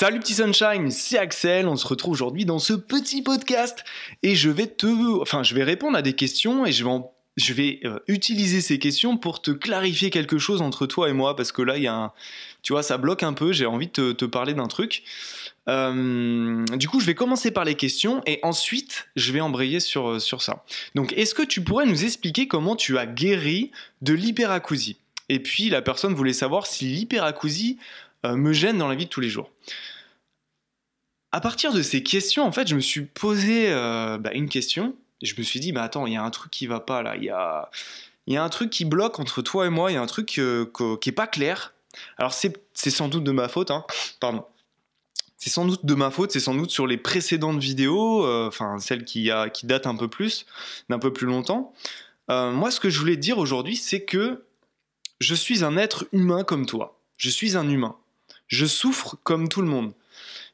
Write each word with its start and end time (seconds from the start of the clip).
Salut 0.00 0.20
petit 0.20 0.34
sunshine, 0.34 0.92
c'est 0.92 1.18
Axel. 1.18 1.66
On 1.66 1.74
se 1.74 1.84
retrouve 1.84 2.12
aujourd'hui 2.12 2.44
dans 2.44 2.60
ce 2.60 2.72
petit 2.72 3.20
podcast 3.20 3.82
et 4.22 4.36
je 4.36 4.48
vais 4.48 4.68
te, 4.68 4.86
enfin, 5.20 5.42
je 5.42 5.56
vais 5.56 5.64
répondre 5.64 5.98
à 5.98 6.02
des 6.02 6.12
questions 6.12 6.64
et 6.64 6.70
je 6.70 6.84
vais, 6.84 7.00
je 7.36 7.52
vais 7.52 7.80
euh, 7.84 7.98
utiliser 8.06 8.60
ces 8.60 8.78
questions 8.78 9.16
pour 9.16 9.42
te 9.42 9.50
clarifier 9.50 10.10
quelque 10.10 10.38
chose 10.38 10.62
entre 10.62 10.86
toi 10.86 11.08
et 11.08 11.12
moi 11.12 11.34
parce 11.34 11.50
que 11.50 11.62
là, 11.62 11.78
il 11.78 11.82
y 11.82 11.88
a 11.88 11.94
un, 11.96 12.12
tu 12.62 12.74
vois, 12.74 12.84
ça 12.84 12.96
bloque 12.96 13.24
un 13.24 13.32
peu. 13.32 13.50
J'ai 13.50 13.66
envie 13.66 13.88
de 13.88 14.12
te, 14.12 14.24
parler 14.24 14.54
d'un 14.54 14.68
truc. 14.68 15.02
Euh, 15.68 16.64
du 16.76 16.88
coup, 16.88 17.00
je 17.00 17.06
vais 17.06 17.16
commencer 17.16 17.50
par 17.50 17.64
les 17.64 17.74
questions 17.74 18.22
et 18.24 18.38
ensuite, 18.44 19.08
je 19.16 19.32
vais 19.32 19.40
embrayer 19.40 19.80
sur, 19.80 20.10
euh, 20.10 20.18
sur 20.20 20.42
ça. 20.42 20.64
Donc, 20.94 21.12
est-ce 21.14 21.34
que 21.34 21.42
tu 21.42 21.60
pourrais 21.60 21.86
nous 21.86 22.04
expliquer 22.04 22.46
comment 22.46 22.76
tu 22.76 22.98
as 22.98 23.06
guéri 23.06 23.72
de 24.02 24.12
l'hyperacousie? 24.12 24.98
Et 25.28 25.40
puis, 25.40 25.68
la 25.68 25.82
personne 25.82 26.14
voulait 26.14 26.32
savoir 26.32 26.68
si 26.68 26.86
l'hyperacousie 26.86 27.78
me 28.24 28.52
gêne 28.52 28.78
dans 28.78 28.88
la 28.88 28.94
vie 28.94 29.04
de 29.04 29.10
tous 29.10 29.20
les 29.20 29.30
jours. 29.30 29.50
À 31.30 31.40
partir 31.40 31.72
de 31.72 31.82
ces 31.82 32.02
questions, 32.02 32.44
en 32.44 32.52
fait, 32.52 32.68
je 32.68 32.74
me 32.74 32.80
suis 32.80 33.02
posé 33.02 33.70
euh, 33.70 34.16
bah, 34.18 34.32
une 34.32 34.48
question. 34.48 34.96
Et 35.20 35.26
je 35.26 35.34
me 35.36 35.42
suis 35.42 35.60
dit, 35.60 35.72
bah 35.72 35.82
attends, 35.82 36.06
il 36.06 36.14
y 36.14 36.16
a 36.16 36.22
un 36.22 36.30
truc 36.30 36.50
qui 36.50 36.66
va 36.66 36.80
pas 36.80 37.02
là. 37.02 37.16
Il 37.16 37.24
y 37.24 37.30
a, 37.30 37.70
y 38.26 38.36
a 38.36 38.42
un 38.42 38.48
truc 38.48 38.70
qui 38.70 38.84
bloque 38.84 39.18
entre 39.18 39.42
toi 39.42 39.66
et 39.66 39.70
moi. 39.70 39.90
Il 39.90 39.94
y 39.94 39.96
a 39.98 40.02
un 40.02 40.06
truc 40.06 40.38
euh, 40.38 40.70
qui 41.00 41.08
est 41.10 41.12
pas 41.12 41.26
clair. 41.26 41.74
Alors 42.16 42.32
c'est 42.32 42.54
sans 42.74 43.08
doute 43.08 43.24
de 43.24 43.32
ma 43.32 43.48
faute, 43.48 43.70
hein. 43.70 43.84
Pardon. 44.20 44.44
C'est 45.36 45.50
sans 45.50 45.66
doute 45.66 45.84
de 45.84 45.94
ma 45.94 46.10
faute, 46.10 46.32
c'est 46.32 46.40
sans 46.40 46.54
doute 46.54 46.70
sur 46.70 46.86
les 46.86 46.96
précédentes 46.96 47.60
vidéos, 47.60 48.26
enfin 48.46 48.78
celles 48.80 49.04
qui, 49.04 49.30
datent 49.62 49.86
un 49.86 49.94
peu 49.94 50.08
plus, 50.08 50.46
d'un 50.88 50.98
peu 50.98 51.12
plus 51.12 51.26
longtemps. 51.28 51.72
moi, 52.28 52.72
ce 52.72 52.80
que 52.80 52.90
je 52.90 52.98
voulais 52.98 53.16
dire 53.16 53.38
aujourd'hui, 53.38 53.76
c'est 53.76 54.04
que 54.04 54.44
je 55.20 55.34
suis 55.36 55.62
un 55.62 55.76
être 55.76 56.08
humain 56.10 56.42
comme 56.42 56.66
toi. 56.66 56.98
Je 57.18 57.30
suis 57.30 57.56
un 57.56 57.68
humain. 57.68 57.96
Je 58.48 58.66
souffre 58.66 59.16
comme 59.22 59.48
tout 59.48 59.62
le 59.62 59.68
monde. 59.68 59.92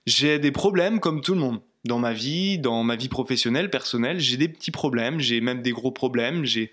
J'ai 0.06 0.38
des 0.38 0.52
problèmes 0.52 1.00
comme 1.00 1.20
tout 1.20 1.34
le 1.34 1.40
monde. 1.40 1.60
Dans 1.84 1.98
ma 1.98 2.12
vie, 2.12 2.58
dans 2.58 2.82
ma 2.82 2.96
vie 2.96 3.08
professionnelle, 3.08 3.70
personnelle, 3.70 4.18
j'ai 4.18 4.36
des 4.36 4.48
petits 4.48 4.70
problèmes, 4.70 5.20
j'ai 5.20 5.40
même 5.40 5.60
des 5.60 5.72
gros 5.72 5.90
problèmes, 5.90 6.44
j'ai, 6.44 6.70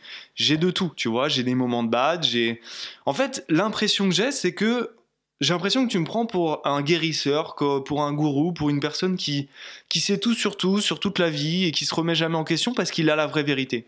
de 0.58 0.72
tout, 0.72 0.92
tu 0.96 1.10
vois, 1.10 1.28
j'ai 1.28 1.44
des 1.44 1.54
moments 1.54 1.84
de 1.84 1.90
bad, 1.90 2.24
j'ai... 2.24 2.62
En 3.06 3.14
fait, 3.14 3.44
l'impression 3.50 4.08
que 4.08 4.16
j'ai, 4.16 4.32
c'est 4.32 4.54
que 4.54 4.96
j'ai 5.42 5.54
l'impression 5.54 5.86
que 5.86 5.92
tu 5.92 6.00
me 6.00 6.06
prends 6.06 6.26
pour 6.26 6.66
un 6.66 6.82
guérisseur, 6.82 7.56
pour 7.56 8.04
un 8.04 8.14
gourou, 8.14 8.54
pour 8.54 8.70
une 8.70 8.80
personne 8.80 9.18
qui, 9.18 9.50
qui 9.90 10.00
sait 10.00 10.18
tout 10.18 10.34
sur 10.34 10.56
tout, 10.56 10.80
sur 10.80 11.00
toute 11.00 11.20
la 11.20 11.30
vie, 11.30 11.66
et 11.66 11.72
qui 11.72 11.84
se 11.84 11.94
remet 11.94 12.16
jamais 12.16 12.38
en 12.38 12.46
question 12.46 12.74
parce 12.74 12.90
qu'il 12.90 13.10
a 13.10 13.18
la 13.18 13.28
vraie 13.28 13.44
vérité. 13.44 13.88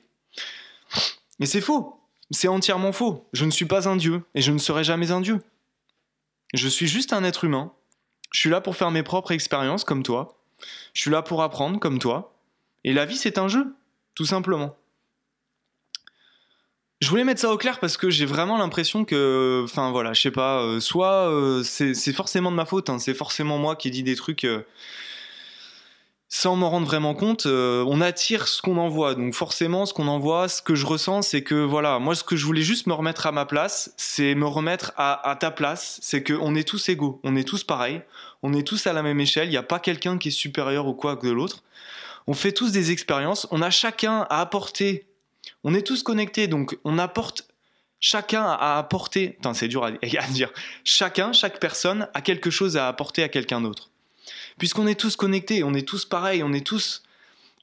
Mais 1.40 1.46
c'est 1.46 1.62
faux. 1.62 1.96
C'est 2.32 2.48
entièrement 2.50 2.92
faux. 2.92 3.26
Je 3.32 3.46
ne 3.46 3.52
suis 3.52 3.66
pas 3.66 3.88
un 3.88 3.96
dieu, 3.96 4.24
et 4.36 4.42
je 4.42 4.52
ne 4.52 4.58
serai 4.58 4.84
jamais 4.84 5.12
un 5.12 5.22
dieu. 5.22 5.40
Je 6.54 6.68
suis 6.68 6.88
juste 6.88 7.14
un 7.14 7.24
être 7.24 7.44
humain. 7.44 7.74
Je 8.32 8.40
suis 8.40 8.50
là 8.50 8.62
pour 8.62 8.76
faire 8.76 8.92
mes 8.92 9.04
propres 9.04 9.32
expériences 9.32 9.84
comme 9.84 10.04
toi. 10.04 10.40
Je 10.94 11.02
suis 11.02 11.12
là 11.12 11.22
pour 11.22 11.42
apprendre 11.42 11.80
comme 11.80 12.00
toi. 12.00 12.36
Et 12.84 12.94
la 12.94 13.06
vie, 13.06 13.18
c'est 13.18 13.38
un 13.38 13.48
jeu, 13.48 13.76
tout 14.16 14.26
simplement. 14.26 14.76
Je 17.04 17.10
voulais 17.10 17.26
mettre 17.26 17.42
ça 17.42 17.52
au 17.52 17.58
clair 17.58 17.80
parce 17.80 17.98
que 17.98 18.10
j'ai 18.10 18.26
vraiment 18.26 18.58
l'impression 18.58 19.04
que, 19.04 19.62
enfin 19.66 19.92
voilà, 19.92 20.14
je 20.14 20.22
sais 20.22 20.32
pas, 20.32 20.62
euh, 20.62 20.80
soit 20.80 21.30
euh, 21.30 21.62
c'est 21.62 22.14
forcément 22.14 22.50
de 22.50 22.56
ma 22.56 22.66
faute, 22.66 22.90
hein, 22.90 22.98
c'est 22.98 23.14
forcément 23.14 23.58
moi 23.58 23.76
qui 23.76 23.92
dis 23.92 24.04
des 24.04 24.16
trucs 24.16 24.46
euh, 24.46 24.62
sans 26.34 26.56
m'en 26.56 26.72
rendre 26.72 26.88
vraiment 26.88 27.14
compte, 27.14 27.46
euh, 27.46 27.86
on 27.88 28.02
attire 28.02 28.48
ce 28.48 28.60
qu'on 28.64 28.78
envoie. 28.78 29.14
Donc 29.14 29.36
forcément, 29.36 29.86
ce 29.86 29.94
qu'on 29.94 30.08
envoie, 30.08 30.48
ce 30.48 30.64
que 30.64 30.74
je 30.74 30.88
ressens, 30.88 31.22
c'est 31.22 31.44
que 31.44 31.54
voilà, 31.54 32.00
moi 32.00 32.16
ce 32.16 32.24
que 32.24 32.36
je 32.36 32.44
voulais 32.44 32.64
juste 32.64 32.88
me 32.88 32.94
remettre 32.94 33.28
à 33.28 33.32
ma 33.32 33.46
place, 33.46 33.94
c'est 33.98 34.34
me 34.34 34.48
remettre 34.48 34.94
à, 34.98 35.38
ta 35.40 35.52
place, 35.52 36.00
c'est 36.02 36.24
qu'on 36.24 36.56
est 36.56 36.68
tous 36.68 36.90
égaux, 36.90 37.22
on 37.24 37.36
est 37.36 37.48
tous 37.48 37.64
pareils, 37.64 38.02
on 38.42 38.52
est 38.52 38.68
tous 38.68 38.88
à 38.88 38.94
la 38.94 39.04
même 39.04 39.20
échelle, 39.20 39.48
il 39.48 39.52
n'y 39.52 39.58
a 39.58 39.64
pas 39.64 39.78
quelqu'un 39.78 40.18
qui 40.18 40.30
est 40.30 40.32
supérieur 40.32 40.88
ou 40.88 40.96
quoi 40.96 41.18
que 41.18 41.28
de 41.28 41.32
l'autre. 41.32 41.62
On 42.26 42.34
fait 42.34 42.52
tous 42.52 42.72
des 42.72 42.90
expériences, 42.90 43.46
on 43.52 43.62
a 43.62 43.70
chacun 43.70 44.26
à 44.32 44.42
apporter, 44.42 45.06
on 45.64 45.76
est 45.76 45.86
tous 45.86 46.02
connectés, 46.02 46.48
donc 46.48 46.80
on 46.84 46.98
apporte 46.98 47.48
chacun 48.00 48.44
à 48.44 48.80
apporter, 48.80 49.38
c'est 49.54 49.68
dur 49.68 49.86
à, 49.86 49.92
dire, 50.32 50.52
chacun, 50.84 51.32
chaque 51.32 51.60
personne 51.60 52.08
a 52.16 52.22
quelque 52.22 52.50
chose 52.50 52.76
à 52.76 52.88
apporter 52.88 53.22
à 53.22 53.30
quelqu'un 53.30 53.62
d'autre 53.62 53.92
puisqu'on 54.58 54.88
est 54.88 55.00
tous 55.00 55.16
connectés, 55.16 55.64
on 55.64 55.74
est 55.74 55.88
tous 55.88 56.06
pareils, 56.06 56.44
on 56.44 56.54
est 56.54 56.66
tous, 56.66 57.04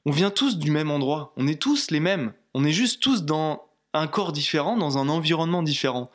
on 0.05 0.11
vient 0.11 0.29
tous 0.29 0.57
du 0.57 0.71
même 0.71 0.91
endroit, 0.91 1.33
on 1.37 1.47
est 1.47 1.61
tous 1.61 1.91
les 1.91 1.99
mêmes, 1.99 2.33
on 2.53 2.65
est 2.65 2.71
juste 2.71 3.01
tous 3.01 3.23
dans 3.23 3.67
un 3.93 4.07
corps 4.07 4.31
différent, 4.31 4.77
dans 4.77 4.97
un 4.97 5.09
environnement 5.09 5.63
différent. 5.63 6.11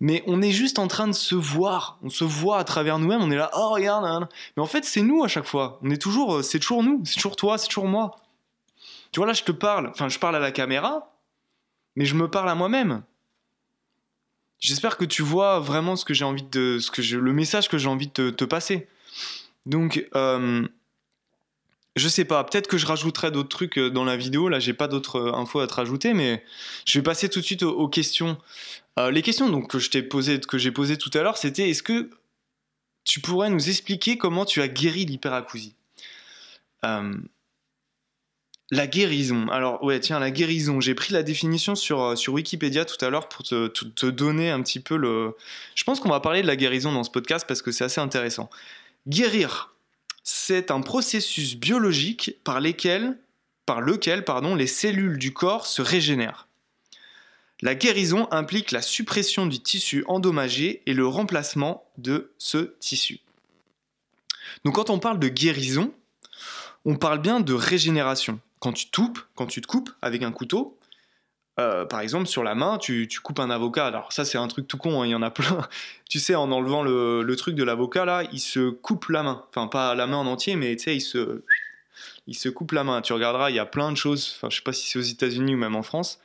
Mais 0.00 0.22
on 0.26 0.42
est 0.42 0.50
juste 0.50 0.78
en 0.78 0.88
train 0.88 1.08
de 1.08 1.12
se 1.12 1.34
voir, 1.34 1.98
on 2.02 2.10
se 2.10 2.24
voit 2.24 2.58
à 2.58 2.64
travers 2.64 2.98
nous-mêmes, 2.98 3.22
on 3.22 3.30
est 3.30 3.36
là, 3.36 3.50
oh 3.54 3.70
regarde, 3.70 4.28
mais 4.56 4.62
en 4.62 4.66
fait 4.66 4.84
c'est 4.84 5.02
nous 5.02 5.24
à 5.24 5.28
chaque 5.28 5.46
fois, 5.46 5.78
on 5.82 5.90
est 5.90 6.00
toujours, 6.00 6.36
euh, 6.36 6.42
c'est 6.42 6.58
toujours 6.58 6.82
nous, 6.82 7.02
c'est 7.04 7.14
toujours 7.14 7.36
toi, 7.36 7.58
c'est 7.58 7.68
toujours 7.68 7.88
moi. 7.88 8.16
Tu 9.12 9.20
vois 9.20 9.26
là, 9.26 9.32
je 9.32 9.44
te 9.44 9.52
parle, 9.52 9.88
enfin 9.88 10.08
je 10.08 10.18
parle 10.18 10.36
à 10.36 10.40
la 10.40 10.50
caméra, 10.50 11.14
mais 11.96 12.04
je 12.04 12.14
me 12.14 12.28
parle 12.28 12.50
à 12.50 12.54
moi-même. 12.54 13.02
J'espère 14.58 14.96
que 14.96 15.04
tu 15.04 15.22
vois 15.22 15.60
vraiment 15.60 15.94
ce 15.94 16.04
que 16.04 16.14
j'ai 16.14 16.24
envie 16.24 16.42
de, 16.42 16.78
ce 16.78 16.90
que 16.90 17.02
le 17.02 17.32
message 17.32 17.68
que 17.68 17.78
j'ai 17.78 17.88
envie 17.88 18.08
de 18.08 18.30
te 18.30 18.44
passer. 18.44 18.88
Donc, 19.66 20.06
euh, 20.14 20.66
je 21.96 22.08
sais 22.08 22.24
pas, 22.24 22.44
peut-être 22.44 22.68
que 22.68 22.76
je 22.76 22.86
rajouterai 22.86 23.30
d'autres 23.30 23.48
trucs 23.48 23.78
euh, 23.78 23.90
dans 23.90 24.04
la 24.04 24.16
vidéo. 24.16 24.48
Là, 24.48 24.58
j'ai 24.58 24.74
pas 24.74 24.88
d'autres 24.88 25.16
euh, 25.16 25.34
infos 25.34 25.60
à 25.60 25.66
te 25.66 25.74
rajouter, 25.74 26.12
mais 26.12 26.44
je 26.84 26.98
vais 26.98 27.02
passer 27.02 27.28
tout 27.28 27.40
de 27.40 27.44
suite 27.44 27.62
aux, 27.62 27.88
questions. 27.88 28.36
les 29.10 29.22
questions 29.22 29.62
que 29.62 29.78
j'ai 29.78 30.02
posées 30.02 30.98
tout 30.98 31.10
à 31.14 31.22
l'heure, 31.22 31.38
c'était 31.38 31.70
est-ce 31.70 31.82
que 31.82 32.10
tu 33.04 33.20
pourrais 33.20 33.50
nous 33.50 33.68
expliquer 33.68 34.16
comment 34.18 34.44
tu 34.44 34.62
as 34.62 34.68
guéri 34.68 35.04
l'hyperacousie? 35.04 35.74
La 38.70 38.86
guérison. 38.86 39.46
Alors, 39.48 39.82
ouais, 39.84 40.00
tiens, 40.00 40.18
la 40.18 40.30
guérison. 40.30 40.80
J'ai 40.80 40.94
pris 40.94 41.12
la 41.12 41.22
définition 41.22 41.74
sur, 41.74 42.16
sur 42.16 42.32
Wikipédia 42.32 42.84
tout 42.84 43.02
à 43.04 43.10
l'heure 43.10 43.28
pour 43.28 43.42
te, 43.44 44.06
donner 44.06 44.50
un 44.50 44.62
petit 44.62 44.80
peu 44.80 44.96
le. 44.96 45.36
Je 45.74 45.84
pense 45.84 46.00
qu'on 46.00 46.08
va 46.08 46.20
parler 46.20 46.42
de 46.42 46.46
la 46.46 46.56
guérison 46.56 46.90
dans 46.92 47.04
ce 47.04 47.10
podcast 47.10 47.44
parce 47.46 47.62
que 47.62 47.72
c'est 47.72 47.84
assez 47.84 48.00
intéressant. 48.00 48.50
Guérir, 49.06 49.74
c'est 50.22 50.70
un 50.70 50.80
processus 50.80 51.56
biologique 51.56 52.36
par, 52.42 52.60
lequel 52.60 53.18
les 54.56 54.66
cellules 54.66 55.18
du 55.18 55.32
corps 55.34 55.66
se 55.66 55.82
régénèrent. 55.82 56.48
La 57.60 57.74
guérison 57.74 58.28
implique 58.30 58.72
la 58.72 58.80
suppression 58.80 59.46
du 59.46 59.60
tissu 59.60 60.04
endommagé 60.06 60.82
et 60.86 60.94
le 60.94 61.06
remplacement 61.06 61.84
de 61.98 62.32
ce 62.38 62.74
tissu. 62.80 63.20
Donc 64.64 64.76
quand 64.76 64.90
on 64.90 64.98
parle 64.98 65.18
de 65.18 65.28
guérison, 65.28 65.92
on 66.86 66.96
parle 66.96 67.20
bien 67.20 67.40
de 67.40 67.54
régénération. 67.54 68.40
Quand 68.58 68.72
tu, 68.72 68.86
quand 69.34 69.46
tu 69.46 69.60
te 69.60 69.66
coupes 69.66 69.90
avec 70.00 70.22
un 70.22 70.32
couteau, 70.32 70.78
euh, 71.60 71.84
par 71.84 72.00
exemple, 72.00 72.26
sur 72.26 72.42
la 72.42 72.54
main, 72.54 72.78
tu, 72.78 73.08
coupes 73.22 73.38
un 73.38 73.50
avocat. 73.50 73.86
Alors 73.86 74.12
ça, 74.12 74.24
c'est 74.24 74.38
un 74.38 74.48
truc 74.48 74.66
tout 74.66 74.76
con, 74.76 75.02
hein, 75.02 75.06
il 75.06 75.10
y 75.10 75.14
en 75.14 75.22
a 75.22 75.30
plein. 75.30 75.68
tu 76.10 76.18
sais, 76.18 76.34
en 76.34 76.50
enlevant 76.50 76.82
le, 76.82 77.34
truc 77.36 77.54
de 77.54 77.64
l'avocat, 77.64 78.04
là, 78.04 78.24
il 78.32 78.40
se 78.40 78.70
coupe 78.70 79.08
la 79.08 79.22
main. 79.22 79.44
Enfin, 79.50 79.68
pas 79.68 79.94
la 79.94 80.06
main 80.06 80.16
en 80.16 80.26
entier, 80.26 80.56
mais 80.56 80.74
tu 80.76 80.84
sais, 80.84 80.96
il 80.96 81.00
se, 81.00 81.42
il 82.26 82.34
se 82.34 82.48
coupe 82.48 82.72
la 82.72 82.82
main. 82.82 83.00
Tu 83.02 83.12
regarderas, 83.12 83.50
il 83.50 83.56
y 83.56 83.60
a 83.60 83.66
plein 83.66 83.92
de 83.92 83.96
choses. 83.96 84.34
Enfin, 84.36 84.50
je 84.50 84.56
sais 84.56 84.62
pas 84.62 84.72
si 84.72 84.88
c'est 84.88 84.98
aux 84.98 85.02
États-Unis 85.02 85.54
ou 85.54 85.58
même 85.58 85.76
en 85.76 85.82
France. 85.82 86.18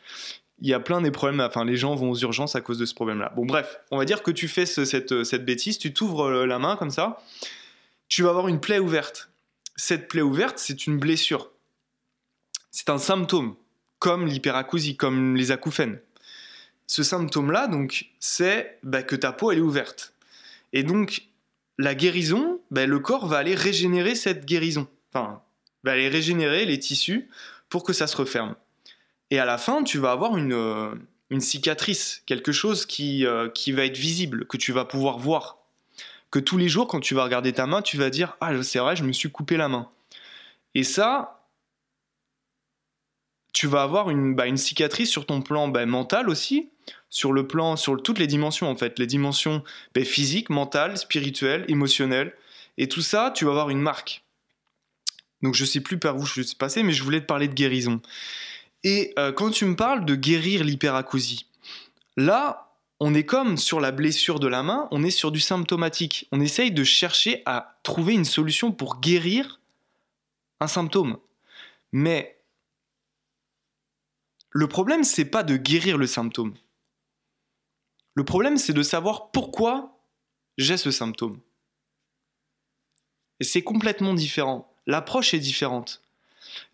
Il 0.61 0.67
y 0.67 0.73
a 0.73 0.79
plein 0.79 0.99
des 1.01 1.11
problèmes. 1.11 1.39
Enfin, 1.41 1.63
les 1.63 1.77
gens 1.77 1.93
vont 1.95 2.09
aux 2.09 2.17
urgences 2.17 2.55
à 2.55 2.61
cause 2.61 2.79
de 2.79 2.85
ce 2.85 2.95
problème-là. 2.95 3.31
Bon, 3.35 3.45
bref, 3.45 3.79
on 3.91 3.97
va 3.97 4.05
dire 4.05 4.23
que 4.23 4.31
tu 4.31 4.47
fais 4.47 4.65
cette, 4.65 5.23
cette 5.23 5.45
bêtise, 5.45 5.77
tu 5.77 5.93
t'ouvres 5.93 6.31
la 6.45 6.59
main 6.59 6.75
comme 6.75 6.91
ça. 6.91 7.21
Tu 8.07 8.23
vas 8.23 8.29
avoir 8.29 8.47
une 8.47 8.59
plaie 8.59 8.79
ouverte. 8.79 9.29
Cette 9.75 10.07
plaie 10.07 10.23
ouverte, 10.23 10.57
c'est 10.57 10.87
une 10.87 10.97
blessure. 10.97 11.51
C'est 12.71 12.89
un 12.89 12.97
symptôme 12.97 13.55
comme 13.99 14.25
l'hyperacousie, 14.25 14.95
comme 14.95 15.35
les 15.35 15.51
acouphènes. 15.51 15.99
Ce 16.87 17.03
symptôme-là, 17.03 17.67
donc, 17.67 18.07
c'est 18.19 18.79
bah, 18.81 19.03
que 19.03 19.15
ta 19.15 19.31
peau 19.31 19.51
elle 19.51 19.59
est 19.59 19.61
ouverte. 19.61 20.13
Et 20.73 20.83
donc, 20.83 21.23
la 21.77 21.95
guérison, 21.95 22.59
bah, 22.71 22.85
le 22.85 22.99
corps 22.99 23.27
va 23.27 23.37
aller 23.37 23.55
régénérer 23.55 24.15
cette 24.15 24.45
guérison. 24.45 24.87
Enfin, 25.13 25.41
va 25.83 25.91
aller 25.91 26.09
régénérer 26.09 26.65
les 26.65 26.79
tissus 26.79 27.29
pour 27.69 27.83
que 27.83 27.93
ça 27.93 28.07
se 28.07 28.17
referme. 28.17 28.55
Et 29.31 29.39
à 29.39 29.45
la 29.45 29.57
fin, 29.57 29.83
tu 29.83 29.99
vas 29.99 30.11
avoir 30.11 30.37
une, 30.37 30.53
euh, 30.53 30.95
cicatrice, 31.39 32.23
quelque 32.25 32.51
chose 32.51 32.85
qui, 32.85 33.25
euh, 33.25 33.49
qui 33.49 33.71
va 33.71 33.85
être 33.85 33.97
visible, 33.97 34.45
que 34.47 34.57
tu 34.57 34.71
vas 34.71 34.85
pouvoir 34.85 35.19
voir. 35.19 35.57
Que 36.31 36.39
tous 36.39 36.57
les 36.57 36.69
jours, 36.69 36.87
quand 36.87 36.99
tu 36.99 37.15
vas 37.15 37.23
regarder 37.23 37.53
ta 37.53 37.65
main, 37.65 37.81
tu 37.81 37.97
vas 37.97 38.09
dire 38.09 38.35
Ah, 38.41 38.51
c'est 38.63 38.79
vrai, 38.79 38.95
je 38.95 39.03
me 39.03 39.11
suis 39.11 39.31
coupé 39.31 39.57
la 39.57 39.67
main. 39.67 39.89
Et 40.75 40.83
ça, 40.83 41.38
tu 43.53 43.67
vas 43.67 43.83
avoir 43.83 44.09
une, 44.09 44.35
bah, 44.35 44.47
une 44.47 44.57
cicatrice 44.57 45.09
sur 45.09 45.25
ton 45.25 45.41
plan 45.41 45.67
bah, 45.67 45.85
mental 45.85 46.29
aussi, 46.29 46.69
sur 47.09 47.33
le 47.33 47.47
plan, 47.47 47.75
sur 47.75 48.01
toutes 48.01 48.19
les 48.19 48.27
dimensions 48.27 48.69
en 48.69 48.75
fait, 48.75 48.99
les 48.99 49.07
dimensions 49.07 49.63
bah, 49.95 50.03
physiques, 50.03 50.49
mentales, 50.49 50.97
spirituelles, 50.97 51.65
émotionnelles, 51.67 52.33
et 52.77 52.87
tout 52.87 53.01
ça, 53.01 53.31
tu 53.35 53.45
vas 53.45 53.51
avoir 53.51 53.69
une 53.69 53.81
marque. 53.81 54.23
Donc 55.41 55.55
je 55.55 55.65
sais 55.65 55.81
plus 55.81 55.99
par 55.99 56.17
où 56.17 56.25
je 56.25 56.41
suis 56.41 56.55
passé, 56.55 56.83
mais 56.83 56.93
je 56.93 57.03
voulais 57.03 57.21
te 57.21 57.25
parler 57.25 57.47
de 57.47 57.53
guérison. 57.53 58.01
Et 58.83 59.13
euh, 59.19 59.31
quand 59.31 59.51
tu 59.51 59.65
me 59.65 59.75
parles 59.75 60.05
de 60.05 60.15
guérir 60.15 60.63
l'hyperacousie, 60.63 61.47
là, 62.17 62.69
on 62.99 63.13
est 63.13 63.25
comme 63.25 63.57
sur 63.57 63.79
la 63.79 63.91
blessure 63.91 64.39
de 64.39 64.47
la 64.47 64.63
main, 64.63 64.87
on 64.91 65.03
est 65.03 65.09
sur 65.09 65.31
du 65.31 65.39
symptomatique. 65.39 66.27
On 66.31 66.41
essaye 66.41 66.71
de 66.71 66.83
chercher 66.83 67.41
à 67.45 67.79
trouver 67.83 68.13
une 68.13 68.25
solution 68.25 68.71
pour 68.71 68.99
guérir 68.99 69.59
un 70.59 70.67
symptôme. 70.67 71.17
Mais 71.91 72.38
le 74.51 74.67
problème, 74.67 75.03
c'est 75.03 75.25
pas 75.25 75.43
de 75.43 75.57
guérir 75.57 75.97
le 75.97 76.07
symptôme. 76.07 76.53
Le 78.15 78.23
problème, 78.23 78.57
c'est 78.57 78.73
de 78.73 78.83
savoir 78.83 79.31
pourquoi 79.31 79.99
j'ai 80.57 80.77
ce 80.77 80.91
symptôme. 80.91 81.39
Et 83.39 83.43
c'est 83.43 83.61
complètement 83.61 84.13
différent. 84.13 84.73
L'approche 84.87 85.33
est 85.33 85.39
différente. 85.39 86.01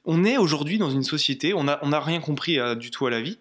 On 0.06 0.24
est 0.24 0.38
aujourd'hui 0.38 0.78
dans 0.78 0.90
une 0.90 1.04
société, 1.04 1.54
on 1.54 1.64
n'a 1.64 2.00
rien 2.00 2.22
compris 2.22 2.60
euh, 2.60 2.76
du 2.76 2.92
tout 2.92 3.06
à 3.06 3.10
la 3.10 3.22
vie. 3.22 3.40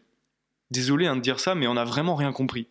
Désolé 0.70 1.06
hein, 1.06 1.16
de 1.16 1.20
dire 1.20 1.40
ça, 1.40 1.54
mais 1.54 1.66
on 1.66 1.74
n'a 1.74 1.84
vraiment 1.84 2.16
rien 2.16 2.32
compris. 2.32 2.66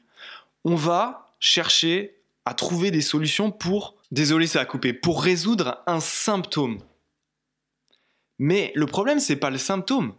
On 0.65 0.75
va 0.75 1.33
chercher 1.39 2.15
à 2.45 2.53
trouver 2.53 2.91
des 2.91 3.01
solutions 3.01 3.51
pour, 3.51 3.95
désolé 4.11 4.47
ça 4.47 4.61
a 4.61 4.65
coupé, 4.65 4.93
pour 4.93 5.23
résoudre 5.23 5.81
un 5.87 5.99
symptôme. 5.99 6.79
Mais 8.39 8.71
le 8.75 8.85
problème, 8.85 9.19
c'est 9.19 9.37
pas 9.37 9.49
le 9.49 9.57
symptôme. 9.57 10.13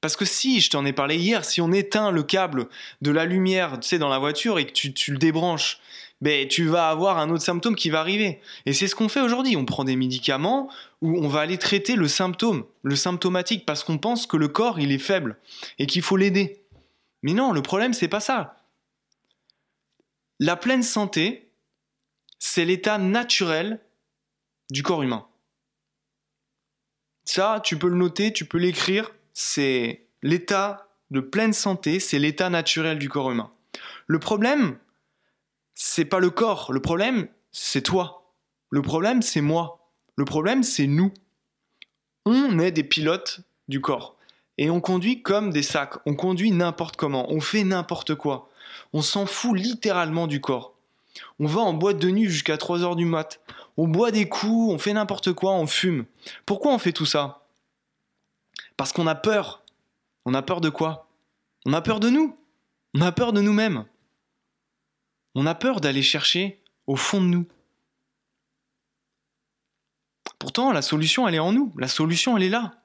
Parce 0.00 0.16
que 0.16 0.24
si, 0.24 0.60
je 0.60 0.70
t'en 0.70 0.84
ai 0.84 0.92
parlé 0.92 1.16
hier, 1.16 1.44
si 1.44 1.60
on 1.60 1.72
éteint 1.72 2.10
le 2.12 2.22
câble 2.22 2.68
de 3.02 3.10
la 3.10 3.24
lumière, 3.24 3.80
tu 3.80 3.88
sais, 3.88 3.98
dans 3.98 4.08
la 4.08 4.18
voiture 4.18 4.58
et 4.58 4.66
que 4.66 4.72
tu, 4.72 5.10
le 5.10 5.18
débranches, 5.18 5.80
ben, 6.20 6.46
tu 6.46 6.66
vas 6.66 6.88
avoir 6.88 7.18
un 7.18 7.30
autre 7.30 7.42
symptôme 7.42 7.74
qui 7.74 7.90
va 7.90 8.00
arriver. 8.00 8.40
Et 8.64 8.72
c'est 8.72 8.86
ce 8.86 8.94
qu'on 8.94 9.08
fait 9.08 9.20
aujourd'hui. 9.20 9.56
On 9.56 9.64
prend 9.64 9.84
des 9.84 9.96
médicaments 9.96 10.70
où 11.02 11.18
on 11.18 11.28
va 11.28 11.40
aller 11.40 11.58
traiter 11.58 11.96
le 11.96 12.06
symptôme, 12.06 12.64
le 12.82 12.96
symptomatique, 12.96 13.66
parce 13.66 13.82
qu'on 13.82 13.98
pense 13.98 14.26
que 14.26 14.36
le 14.36 14.48
corps, 14.48 14.78
il 14.78 14.92
est 14.92 14.98
faible 14.98 15.38
et 15.78 15.86
qu'il 15.86 16.02
faut 16.02 16.16
l'aider. 16.16 16.62
Mais 17.22 17.32
non, 17.32 17.52
le 17.52 17.62
problème, 17.62 17.92
c'est 17.92 18.08
pas 18.08 18.20
ça. 18.20 18.56
La 20.38 20.54
pleine 20.54 20.84
santé, 20.84 21.50
c'est 22.38 22.64
l'état 22.64 22.98
naturel 22.98 23.80
du 24.70 24.84
corps 24.84 25.02
humain. 25.02 25.26
Ça, 27.24 27.60
tu 27.64 27.76
peux 27.76 27.88
le 27.88 27.96
noter, 27.96 28.32
tu 28.32 28.44
peux 28.44 28.58
l'écrire, 28.58 29.12
c'est 29.40 30.04
l'état 30.24 30.88
de 31.12 31.20
pleine 31.20 31.52
santé, 31.52 32.00
c'est 32.00 32.18
l'état 32.18 32.50
naturel 32.50 32.98
du 32.98 33.08
corps 33.08 33.30
humain. 33.30 33.52
Le 34.08 34.18
problème, 34.18 34.76
c'est 35.74 36.04
pas 36.04 36.18
le 36.18 36.30
corps, 36.30 36.72
le 36.72 36.82
problème, 36.82 37.28
c'est 37.52 37.82
toi. 37.82 38.32
Le 38.70 38.82
problème, 38.82 39.22
c'est 39.22 39.40
moi. 39.40 39.92
Le 40.16 40.24
problème, 40.24 40.64
c'est 40.64 40.88
nous. 40.88 41.12
On 42.26 42.58
est 42.58 42.72
des 42.72 42.82
pilotes 42.82 43.42
du 43.68 43.80
corps. 43.80 44.16
Et 44.58 44.70
on 44.70 44.80
conduit 44.80 45.22
comme 45.22 45.50
des 45.50 45.62
sacs. 45.62 45.94
On 46.04 46.16
conduit 46.16 46.50
n'importe 46.50 46.96
comment. 46.96 47.30
On 47.30 47.40
fait 47.40 47.62
n'importe 47.62 48.16
quoi. 48.16 48.50
On 48.92 49.02
s'en 49.02 49.24
fout 49.24 49.56
littéralement 49.56 50.26
du 50.26 50.40
corps. 50.40 50.74
On 51.38 51.46
va 51.46 51.60
en 51.60 51.74
boîte 51.74 51.98
de 51.98 52.10
nuit 52.10 52.28
jusqu'à 52.28 52.58
3 52.58 52.82
heures 52.82 52.96
du 52.96 53.04
mat. 53.04 53.40
On 53.76 53.86
boit 53.86 54.10
des 54.10 54.28
coups, 54.28 54.74
on 54.74 54.78
fait 54.78 54.94
n'importe 54.94 55.32
quoi, 55.32 55.52
on 55.52 55.68
fume. 55.68 56.06
Pourquoi 56.44 56.72
on 56.72 56.78
fait 56.78 56.92
tout 56.92 57.06
ça? 57.06 57.44
Parce 58.78 58.92
qu'on 58.92 59.06
a 59.06 59.14
peur. 59.14 59.62
On 60.24 60.32
a 60.32 60.40
peur 60.40 60.62
de 60.62 60.70
quoi? 60.70 61.10
On 61.66 61.74
a 61.74 61.82
peur 61.82 62.00
de 62.00 62.08
nous. 62.08 62.38
On 62.94 63.02
a 63.02 63.12
peur 63.12 63.34
de 63.34 63.42
nous-mêmes. 63.42 63.84
On 65.34 65.44
a 65.44 65.54
peur 65.54 65.82
d'aller 65.82 66.02
chercher 66.02 66.62
au 66.86 66.96
fond 66.96 67.20
de 67.20 67.26
nous. 67.26 67.46
Pourtant, 70.38 70.72
la 70.72 70.80
solution, 70.80 71.26
elle 71.26 71.34
est 71.34 71.40
en 71.40 71.52
nous. 71.52 71.74
La 71.76 71.88
solution, 71.88 72.36
elle 72.36 72.44
est 72.44 72.48
là. 72.48 72.80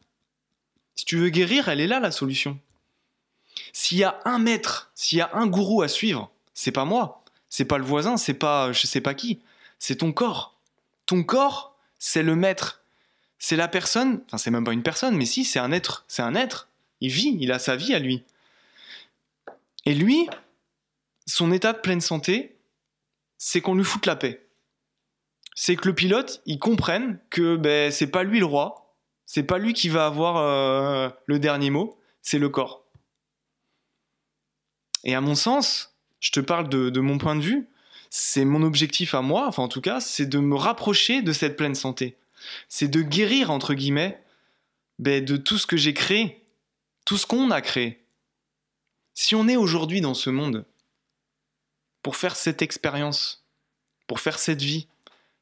Si 0.96 1.06
tu 1.06 1.18
veux 1.18 1.30
guérir, 1.30 1.70
elle 1.70 1.80
est 1.80 1.88
là, 1.88 2.00
la 2.00 2.12
solution. 2.12 2.60
S'il 3.72 4.00
y 4.00 4.04
a 4.04 4.20
un 4.26 4.40
maître, 4.40 4.92
s'il 4.96 5.20
y 5.20 5.22
a 5.22 5.30
un 5.34 5.46
gourou 5.46 5.84
à 5.84 5.88
suivre, 5.88 6.32
c'est 6.56 6.72
pas 6.72 6.86
moi, 6.86 7.24
c'est 7.50 7.66
pas 7.66 7.78
le 7.78 7.84
voisin, 7.84 8.18
c'est 8.18 8.34
pas 8.34 8.72
je 8.72 8.88
sais 8.88 9.02
pas 9.02 9.14
qui, 9.14 9.42
c'est 9.78 9.98
ton 9.98 10.12
corps. 10.12 10.60
Ton 11.06 11.24
corps, 11.24 11.78
c'est 12.00 12.24
le 12.24 12.36
maître. 12.36 12.83
C'est 13.44 13.58
la 13.58 13.68
personne, 13.68 14.22
enfin 14.26 14.38
c'est 14.38 14.52
même 14.52 14.64
pas 14.64 14.72
une 14.72 14.84
personne, 14.84 15.18
mais 15.18 15.26
si, 15.26 15.44
c'est 15.44 15.60
un 15.60 15.74
être, 15.74 16.06
c'est 16.08 16.22
un 16.22 16.34
être. 16.34 16.70
Il 17.02 17.12
vit, 17.12 17.36
il 17.42 17.52
a 17.52 17.60
sa 17.60 17.76
vie 17.76 17.94
à 17.94 18.00
lui. 18.00 18.24
Et 19.86 19.94
lui, 19.94 20.30
son 21.26 21.52
état 21.52 21.74
de 21.74 21.80
pleine 21.80 22.00
santé, 22.00 22.56
c'est 23.38 23.60
qu'on 23.60 23.76
lui 23.76 23.84
foute 23.84 24.06
la 24.06 24.16
paix. 24.16 24.48
C'est 25.56 25.76
que 25.76 25.90
le 25.90 25.94
pilote, 25.94 26.42
il 26.46 26.58
comprenne 26.58 27.20
que 27.30 27.58
ben, 27.58 27.92
c'est 27.92 28.08
pas 28.08 28.24
lui 28.24 28.40
le 28.40 28.46
roi, 28.46 28.96
c'est 29.26 29.44
pas 29.44 29.58
lui 29.58 29.74
qui 29.74 29.90
va 29.90 30.06
avoir 30.06 30.38
euh, 30.38 31.10
le 31.26 31.38
dernier 31.38 31.70
mot, 31.70 32.00
c'est 32.22 32.40
le 32.40 32.48
corps. 32.48 32.86
Et 35.04 35.16
à 35.16 35.20
mon 35.20 35.36
sens, 35.36 35.98
je 36.22 36.32
te 36.32 36.40
parle 36.40 36.70
de, 36.70 36.98
mon 37.02 37.18
point 37.18 37.36
de 37.36 37.42
vue, 37.42 37.68
c'est 38.10 38.46
mon 38.46 38.64
objectif 38.64 39.14
à 39.14 39.22
moi, 39.22 39.48
enfin 39.48 39.64
en 39.64 39.68
tout 39.68 39.82
cas, 39.82 40.00
c'est 40.00 40.28
de 40.28 40.40
me 40.40 40.56
rapprocher 40.56 41.22
de 41.22 41.34
cette 41.34 41.58
pleine 41.58 41.76
santé. 41.76 42.16
C'est 42.70 42.88
de 42.88 43.02
guérir, 43.02 43.52
entre 43.52 43.74
guillemets, 43.74 44.24
ben, 45.00 45.24
de 45.24 45.38
tout 45.38 45.58
ce 45.58 45.68
que 45.68 45.78
j'ai 45.78 45.94
créé, 45.94 46.46
tout 47.06 47.18
ce 47.18 47.26
qu'on 47.26 47.52
a 47.52 47.62
créé. 47.62 48.06
Si 49.14 49.36
on 49.36 49.48
est 49.48 49.58
aujourd'hui 49.58 50.02
dans 50.02 50.14
ce 50.14 50.30
monde 50.30 50.66
pour 52.02 52.16
faire 52.18 52.36
cette 52.36 52.62
expérience, 52.62 53.44
pour 54.08 54.20
faire 54.20 54.38
cette 54.38 54.62
vie. 54.62 54.88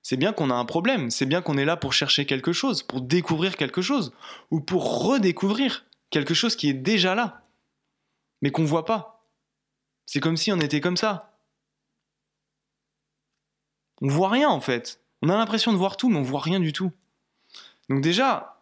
C'est 0.03 0.17
bien 0.17 0.33
qu'on 0.33 0.49
a 0.49 0.55
un 0.55 0.65
problème, 0.65 1.09
c'est 1.11 1.25
bien 1.25 1.41
qu'on 1.41 1.57
est 1.57 1.65
là 1.65 1.77
pour 1.77 1.93
chercher 1.93 2.25
quelque 2.25 2.53
chose, 2.53 2.83
pour 2.83 3.01
découvrir 3.01 3.57
quelque 3.57 3.81
chose, 3.81 4.13
ou 4.49 4.61
pour 4.61 5.03
redécouvrir 5.03 5.85
quelque 6.09 6.33
chose 6.33 6.55
qui 6.55 6.69
est 6.69 6.73
déjà 6.73 7.13
là, 7.15 7.43
mais 8.41 8.51
qu'on 8.51 8.63
ne 8.63 8.67
voit 8.67 8.85
pas. 8.85 9.27
C'est 10.05 10.19
comme 10.19 10.37
si 10.37 10.51
on 10.51 10.59
était 10.59 10.81
comme 10.81 10.97
ça. 10.97 11.37
On 14.01 14.07
voit 14.07 14.29
rien 14.29 14.49
en 14.49 14.61
fait. 14.61 14.99
On 15.21 15.29
a 15.29 15.35
l'impression 15.35 15.71
de 15.71 15.77
voir 15.77 15.97
tout, 15.97 16.09
mais 16.09 16.17
on 16.17 16.23
voit 16.23 16.41
rien 16.41 16.59
du 16.59 16.73
tout. 16.73 16.91
Donc 17.89 18.01
déjà, 18.01 18.61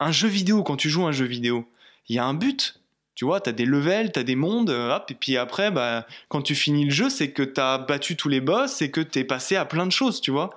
un 0.00 0.12
jeu 0.12 0.28
vidéo, 0.28 0.62
quand 0.62 0.76
tu 0.76 0.88
joues 0.88 1.06
un 1.06 1.12
jeu 1.12 1.26
vidéo, 1.26 1.68
il 2.08 2.16
y 2.16 2.18
a 2.18 2.24
un 2.24 2.34
but. 2.34 2.80
Tu 3.14 3.24
vois, 3.24 3.40
tu 3.40 3.50
as 3.50 3.52
des 3.52 3.64
levels, 3.64 4.12
tu 4.12 4.20
as 4.20 4.22
des 4.22 4.36
mondes, 4.36 4.70
euh, 4.70 4.94
hop, 4.94 5.10
et 5.10 5.14
puis 5.14 5.36
après, 5.36 5.72
bah, 5.72 6.06
quand 6.28 6.40
tu 6.40 6.54
finis 6.54 6.84
le 6.84 6.92
jeu, 6.92 7.10
c'est 7.10 7.32
que 7.32 7.42
tu 7.42 7.60
as 7.60 7.78
battu 7.78 8.14
tous 8.14 8.28
les 8.28 8.40
boss 8.40 8.80
et 8.80 8.92
que 8.92 9.00
tu 9.00 9.18
es 9.18 9.24
passé 9.24 9.56
à 9.56 9.64
plein 9.64 9.86
de 9.86 9.92
choses, 9.92 10.20
tu 10.20 10.30
vois. 10.30 10.50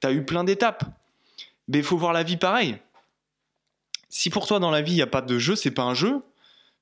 Tu 0.00 0.08
as 0.08 0.12
eu 0.12 0.24
plein 0.24 0.42
d'étapes. 0.42 0.84
Mais 1.68 1.78
il 1.78 1.84
faut 1.84 1.96
voir 1.96 2.12
la 2.12 2.24
vie 2.24 2.36
pareil. 2.36 2.76
Si 4.08 4.30
pour 4.30 4.46
toi 4.46 4.58
dans 4.58 4.72
la 4.72 4.82
vie, 4.82 4.92
il 4.92 4.96
n'y 4.96 5.02
a 5.02 5.06
pas 5.06 5.22
de 5.22 5.38
jeu, 5.38 5.54
c'est 5.54 5.70
pas 5.70 5.84
un 5.84 5.94
jeu, 5.94 6.20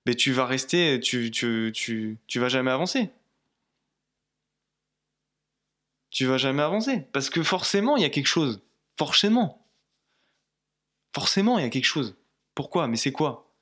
mais 0.07 0.15
tu 0.15 0.33
vas 0.33 0.47
rester, 0.47 1.01
tu, 1.01 1.31
tu 1.31 2.19
vas 2.37 2.49
jamais 2.49 2.71
avancer. 2.71 3.11
Tu 6.17 6.25
vas 6.25 6.39
jamais 6.39 6.63
avancer. 6.63 7.03
Parce 7.13 7.29
que 7.29 7.43
forcément, 7.43 7.99
il 7.99 8.03
y 8.03 8.07
a 8.07 8.09
quelque 8.09 8.27
chose. 8.27 8.63
Forcément. 8.99 9.69
Forcément, 11.15 11.59
il 11.59 11.63
y 11.63 11.67
a 11.67 11.69
quelque 11.69 11.85
chose. 11.85 12.17
Pourquoi? 12.55 12.89
Mais 12.89 12.97
c'est 12.97 13.13
quoi? 13.13 13.53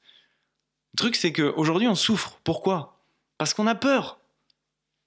Le 0.93 0.99
truc, 0.99 1.17
c'est 1.17 1.33
qu'aujourd'hui, 1.33 1.89
on 1.89 1.97
souffre. 1.97 2.39
Pourquoi? 2.45 3.03
Parce 3.39 3.55
qu'on 3.55 3.67
a 3.67 3.75
peur. 3.75 4.21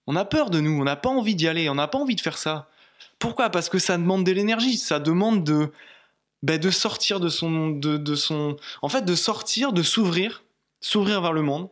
On 0.08 0.18
a 0.18 0.26
peur 0.26 0.50
de 0.50 0.60
nous, 0.60 0.72
on 0.72 0.84
n'a 0.84 0.98
pas 0.98 1.08
envie 1.08 1.36
d'y 1.36 1.48
aller, 1.48 1.70
on 1.70 1.76
n'a 1.76 1.88
pas 1.88 1.98
envie 1.98 2.18
de 2.18 2.22
faire 2.22 2.38
ça. 2.38 2.70
Pourquoi? 3.18 3.50
Parce 3.50 3.70
que 3.70 3.80
ça 3.80 3.98
demande 3.98 4.26
de 4.26 4.34
l'énergie, 4.34 4.78
ça 4.78 5.00
demande 5.00 5.46
de, 5.46 5.72
ben, 6.44 6.60
de 6.60 6.70
sortir 6.70 7.22
de 7.22 7.30
son, 7.30 7.70
de, 7.70 8.16
son... 8.16 8.58
En 8.82 8.90
fait, 8.90 9.06
de 9.06 9.16
sortir, 9.16 9.72
de 9.72 9.84
s'ouvrir, 9.84 10.44
s'ouvrir 10.82 11.22
vers 11.22 11.32
le 11.32 11.44
monde, 11.44 11.70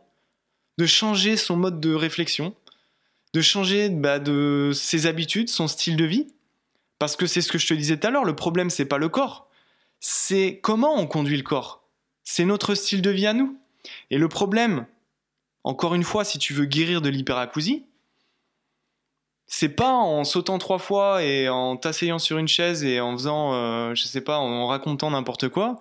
de 0.78 0.86
changer 0.86 1.36
son 1.36 1.56
mode 1.56 1.80
de 1.80 1.92
réflexion, 1.92 2.54
de 3.36 3.42
changer 3.42 3.90
ben, 3.90 4.18
de 4.18 4.70
ses 4.72 5.04
habitudes, 5.04 5.50
son 5.50 5.68
style 5.68 5.98
de 5.98 6.06
vie. 6.06 6.26
Parce 6.98 7.16
que 7.16 7.26
c'est 7.26 7.42
ce 7.42 7.52
que 7.52 7.58
je 7.58 7.66
te 7.66 7.74
disais 7.74 7.98
tout 7.98 8.06
à 8.06 8.10
l'heure, 8.10 8.24
le 8.24 8.34
problème, 8.34 8.70
c'est 8.70 8.86
pas 8.86 8.96
le 8.96 9.10
corps, 9.10 9.50
c'est 10.00 10.58
comment 10.62 10.98
on 10.98 11.06
conduit 11.06 11.36
le 11.36 11.42
corps. 11.42 11.86
C'est 12.24 12.46
notre 12.46 12.74
style 12.74 13.02
de 13.02 13.10
vie 13.10 13.26
à 13.26 13.34
nous. 13.34 13.58
Et 14.10 14.16
le 14.16 14.28
problème, 14.28 14.86
encore 15.64 15.94
une 15.94 16.02
fois, 16.02 16.24
si 16.24 16.38
tu 16.38 16.54
veux 16.54 16.64
guérir 16.64 17.02
de 17.02 17.10
l'hyperacousie, 17.10 17.84
c'est 19.46 19.68
pas 19.68 19.92
en 19.92 20.24
sautant 20.24 20.56
trois 20.56 20.78
fois 20.78 21.22
et 21.22 21.50
en 21.50 21.76
t'asseyant 21.76 22.18
sur 22.18 22.38
une 22.38 22.48
chaise 22.48 22.84
et 22.84 23.00
en 23.00 23.12
faisant, 23.12 23.52
euh, 23.52 23.94
je 23.94 24.04
sais 24.04 24.22
pas, 24.22 24.38
en 24.38 24.66
racontant 24.66 25.10
n'importe 25.10 25.50
quoi, 25.50 25.78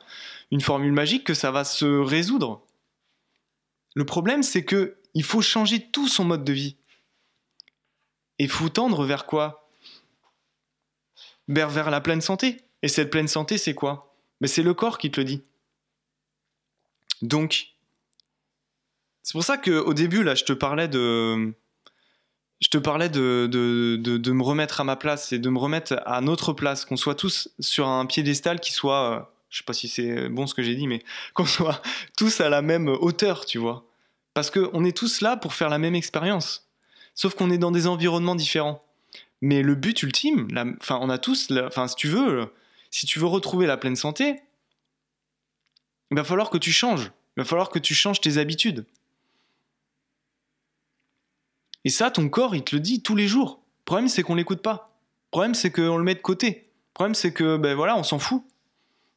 une 0.51 0.61
formule 0.61 0.91
magique 0.91 1.23
que 1.23 1.33
ça 1.33 1.51
va 1.51 1.63
se 1.63 1.85
résoudre. 1.85 2.63
Le 3.93 4.05
problème, 4.05 4.43
c'est 4.43 4.65
que 4.65 4.97
il 5.13 5.23
faut 5.23 5.41
changer 5.41 5.79
tout 5.79 6.09
son 6.09 6.25
mode 6.25 6.43
de 6.43 6.51
vie. 6.51 6.75
Et 8.39 8.47
faut 8.47 8.69
tendre 8.69 9.05
vers 9.05 9.25
quoi? 9.25 9.69
Vers, 11.47 11.69
vers 11.69 11.89
la 11.89 12.01
pleine 12.01 12.21
santé. 12.21 12.57
Et 12.81 12.87
cette 12.87 13.09
pleine 13.09 13.27
santé, 13.27 13.57
c'est 13.57 13.73
quoi? 13.73 14.15
Mais 14.41 14.47
c'est 14.47 14.63
le 14.63 14.73
corps 14.73 14.97
qui 14.97 15.11
te 15.11 15.19
le 15.19 15.25
dit. 15.25 15.43
Donc, 17.21 17.75
c'est 19.23 19.31
pour 19.31 19.43
ça 19.43 19.57
qu'au 19.57 19.93
début, 19.93 20.23
là, 20.23 20.35
je 20.35 20.43
te 20.43 20.53
parlais 20.53 20.87
de. 20.87 21.53
Je 22.61 22.69
te 22.69 22.77
parlais 22.77 23.09
de, 23.09 23.47
de, 23.51 23.97
de, 23.97 24.31
me 24.31 24.43
remettre 24.43 24.79
à 24.79 24.83
ma 24.83 24.95
place 24.95 25.33
et 25.33 25.39
de 25.39 25.49
me 25.49 25.59
remettre 25.59 26.01
à 26.05 26.21
notre 26.21 26.53
place, 26.53 26.85
qu'on 26.85 26.95
soit 26.95 27.15
tous 27.15 27.49
sur 27.59 27.87
un 27.87 28.05
piédestal 28.05 28.59
qui 28.59 28.71
soit. 28.71 29.11
Euh, 29.11 29.21
je 29.49 29.57
sais 29.57 29.63
pas 29.63 29.73
si 29.73 29.87
c'est 29.87 30.29
bon 30.29 30.47
ce 30.47 30.53
que 30.53 30.63
j'ai 30.63 30.75
dit, 30.75 30.87
mais 30.87 31.03
qu'on 31.33 31.45
soit 31.45 31.81
tous 32.17 32.39
à 32.41 32.49
la 32.49 32.61
même 32.61 32.87
hauteur, 32.87 33.45
tu 33.45 33.57
vois. 33.57 33.85
Parce 34.33 34.51
qu'on 34.51 34.85
est 34.85 34.95
tous 34.95 35.21
là 35.21 35.37
pour 35.37 35.53
faire 35.53 35.69
la 35.69 35.79
même 35.79 35.95
expérience. 35.95 36.64
Sauf 37.15 37.33
qu'on 37.35 37.49
est 37.49 37.57
dans 37.57 37.71
des 37.71 37.87
environnements 37.87 38.35
différents. 38.35 38.83
Mais 39.41 39.61
le 39.61 39.75
but 39.75 40.03
ultime, 40.03 40.47
enfin, 40.81 40.99
on 41.01 41.09
a 41.09 41.17
tous, 41.17 41.49
si 41.49 41.95
tu 41.95 42.07
veux, 42.07 42.53
si 42.91 43.05
tu 43.05 43.19
veux 43.19 43.25
retrouver 43.25 43.65
la 43.65 43.77
pleine 43.77 43.95
santé, 43.95 44.41
il 46.11 46.17
va 46.17 46.23
falloir 46.23 46.49
que 46.49 46.57
tu 46.57 46.71
changes. 46.71 47.11
Il 47.35 47.41
va 47.41 47.45
falloir 47.45 47.69
que 47.69 47.79
tu 47.79 47.93
changes 47.93 48.21
tes 48.21 48.37
habitudes. 48.37 48.85
Et 51.83 51.89
ça, 51.89 52.09
ton 52.11 52.29
corps, 52.29 52.55
il 52.55 52.63
te 52.63 52.75
le 52.75 52.81
dit 52.81 53.01
tous 53.01 53.15
les 53.15 53.27
jours. 53.27 53.61
Le 53.81 53.85
problème, 53.85 54.09
c'est 54.09 54.23
qu'on 54.23 54.35
l'écoute 54.35 54.61
pas. 54.61 54.97
Le 55.27 55.31
problème, 55.31 55.53
c'est 55.53 55.71
qu'on 55.71 55.97
le 55.97 56.03
met 56.03 56.15
de 56.15 56.21
côté. 56.21 56.49
Le 56.49 56.93
problème, 56.93 57.15
c'est 57.15 57.33
que, 57.33 57.57
ben 57.57 57.75
voilà, 57.75 57.97
on 57.97 58.03
s'en 58.03 58.19
fout. 58.19 58.43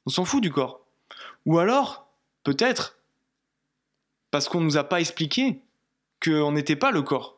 On 0.06 0.10
s'en 0.10 0.24
fout 0.24 0.42
du 0.42 0.50
corps. 0.52 0.84
Ou 1.46 1.58
alors, 1.58 2.10
peut-être, 2.44 2.98
parce 4.30 4.48
qu'on 4.48 4.60
ne 4.60 4.64
nous 4.64 4.76
a 4.76 4.84
pas 4.84 5.00
expliqué 5.00 5.62
qu'on 6.22 6.52
n'était 6.52 6.76
pas 6.76 6.90
le 6.90 7.02
corps. 7.02 7.37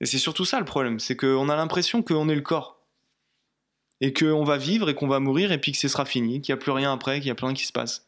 Et 0.00 0.06
c'est 0.06 0.18
surtout 0.18 0.44
ça 0.44 0.58
le 0.58 0.64
problème, 0.64 1.00
c'est 1.00 1.16
qu'on 1.16 1.48
a 1.48 1.56
l'impression 1.56 2.02
qu'on 2.02 2.28
est 2.28 2.34
le 2.34 2.40
corps. 2.40 2.76
Et 4.00 4.12
qu'on 4.12 4.44
va 4.44 4.58
vivre 4.58 4.88
et 4.88 4.94
qu'on 4.94 5.08
va 5.08 5.18
mourir 5.18 5.50
et 5.50 5.60
puis 5.60 5.72
que 5.72 5.78
ce 5.78 5.88
sera 5.88 6.04
fini, 6.04 6.40
qu'il 6.40 6.54
n'y 6.54 6.58
a 6.58 6.62
plus 6.62 6.70
rien 6.70 6.92
après, 6.92 7.16
qu'il 7.16 7.26
n'y 7.26 7.32
a 7.32 7.34
plus 7.34 7.46
rien 7.46 7.54
qui 7.54 7.66
se 7.66 7.72
passe. 7.72 8.06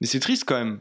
Mais 0.00 0.06
c'est 0.06 0.20
triste 0.20 0.44
quand 0.46 0.56
même. 0.56 0.80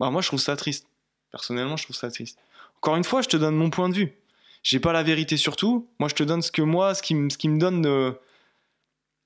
moi, 0.00 0.20
je 0.20 0.28
trouve 0.28 0.40
ça 0.40 0.56
triste. 0.56 0.86
Personnellement, 1.30 1.76
je 1.76 1.84
trouve 1.84 1.96
ça 1.96 2.10
triste. 2.10 2.38
Encore 2.76 2.96
une 2.96 3.04
fois, 3.04 3.22
je 3.22 3.28
te 3.28 3.36
donne 3.36 3.56
mon 3.56 3.70
point 3.70 3.88
de 3.88 3.94
vue. 3.94 4.14
J'ai 4.62 4.80
pas 4.80 4.92
la 4.92 5.02
vérité 5.02 5.36
sur 5.36 5.56
tout. 5.56 5.88
Moi, 5.98 6.08
je 6.08 6.14
te 6.14 6.22
donne 6.22 6.42
ce 6.42 6.52
que 6.52 6.62
moi, 6.62 6.94
ce 6.94 7.02
qui, 7.02 7.14
donne, 7.48 7.86
euh, 7.86 8.12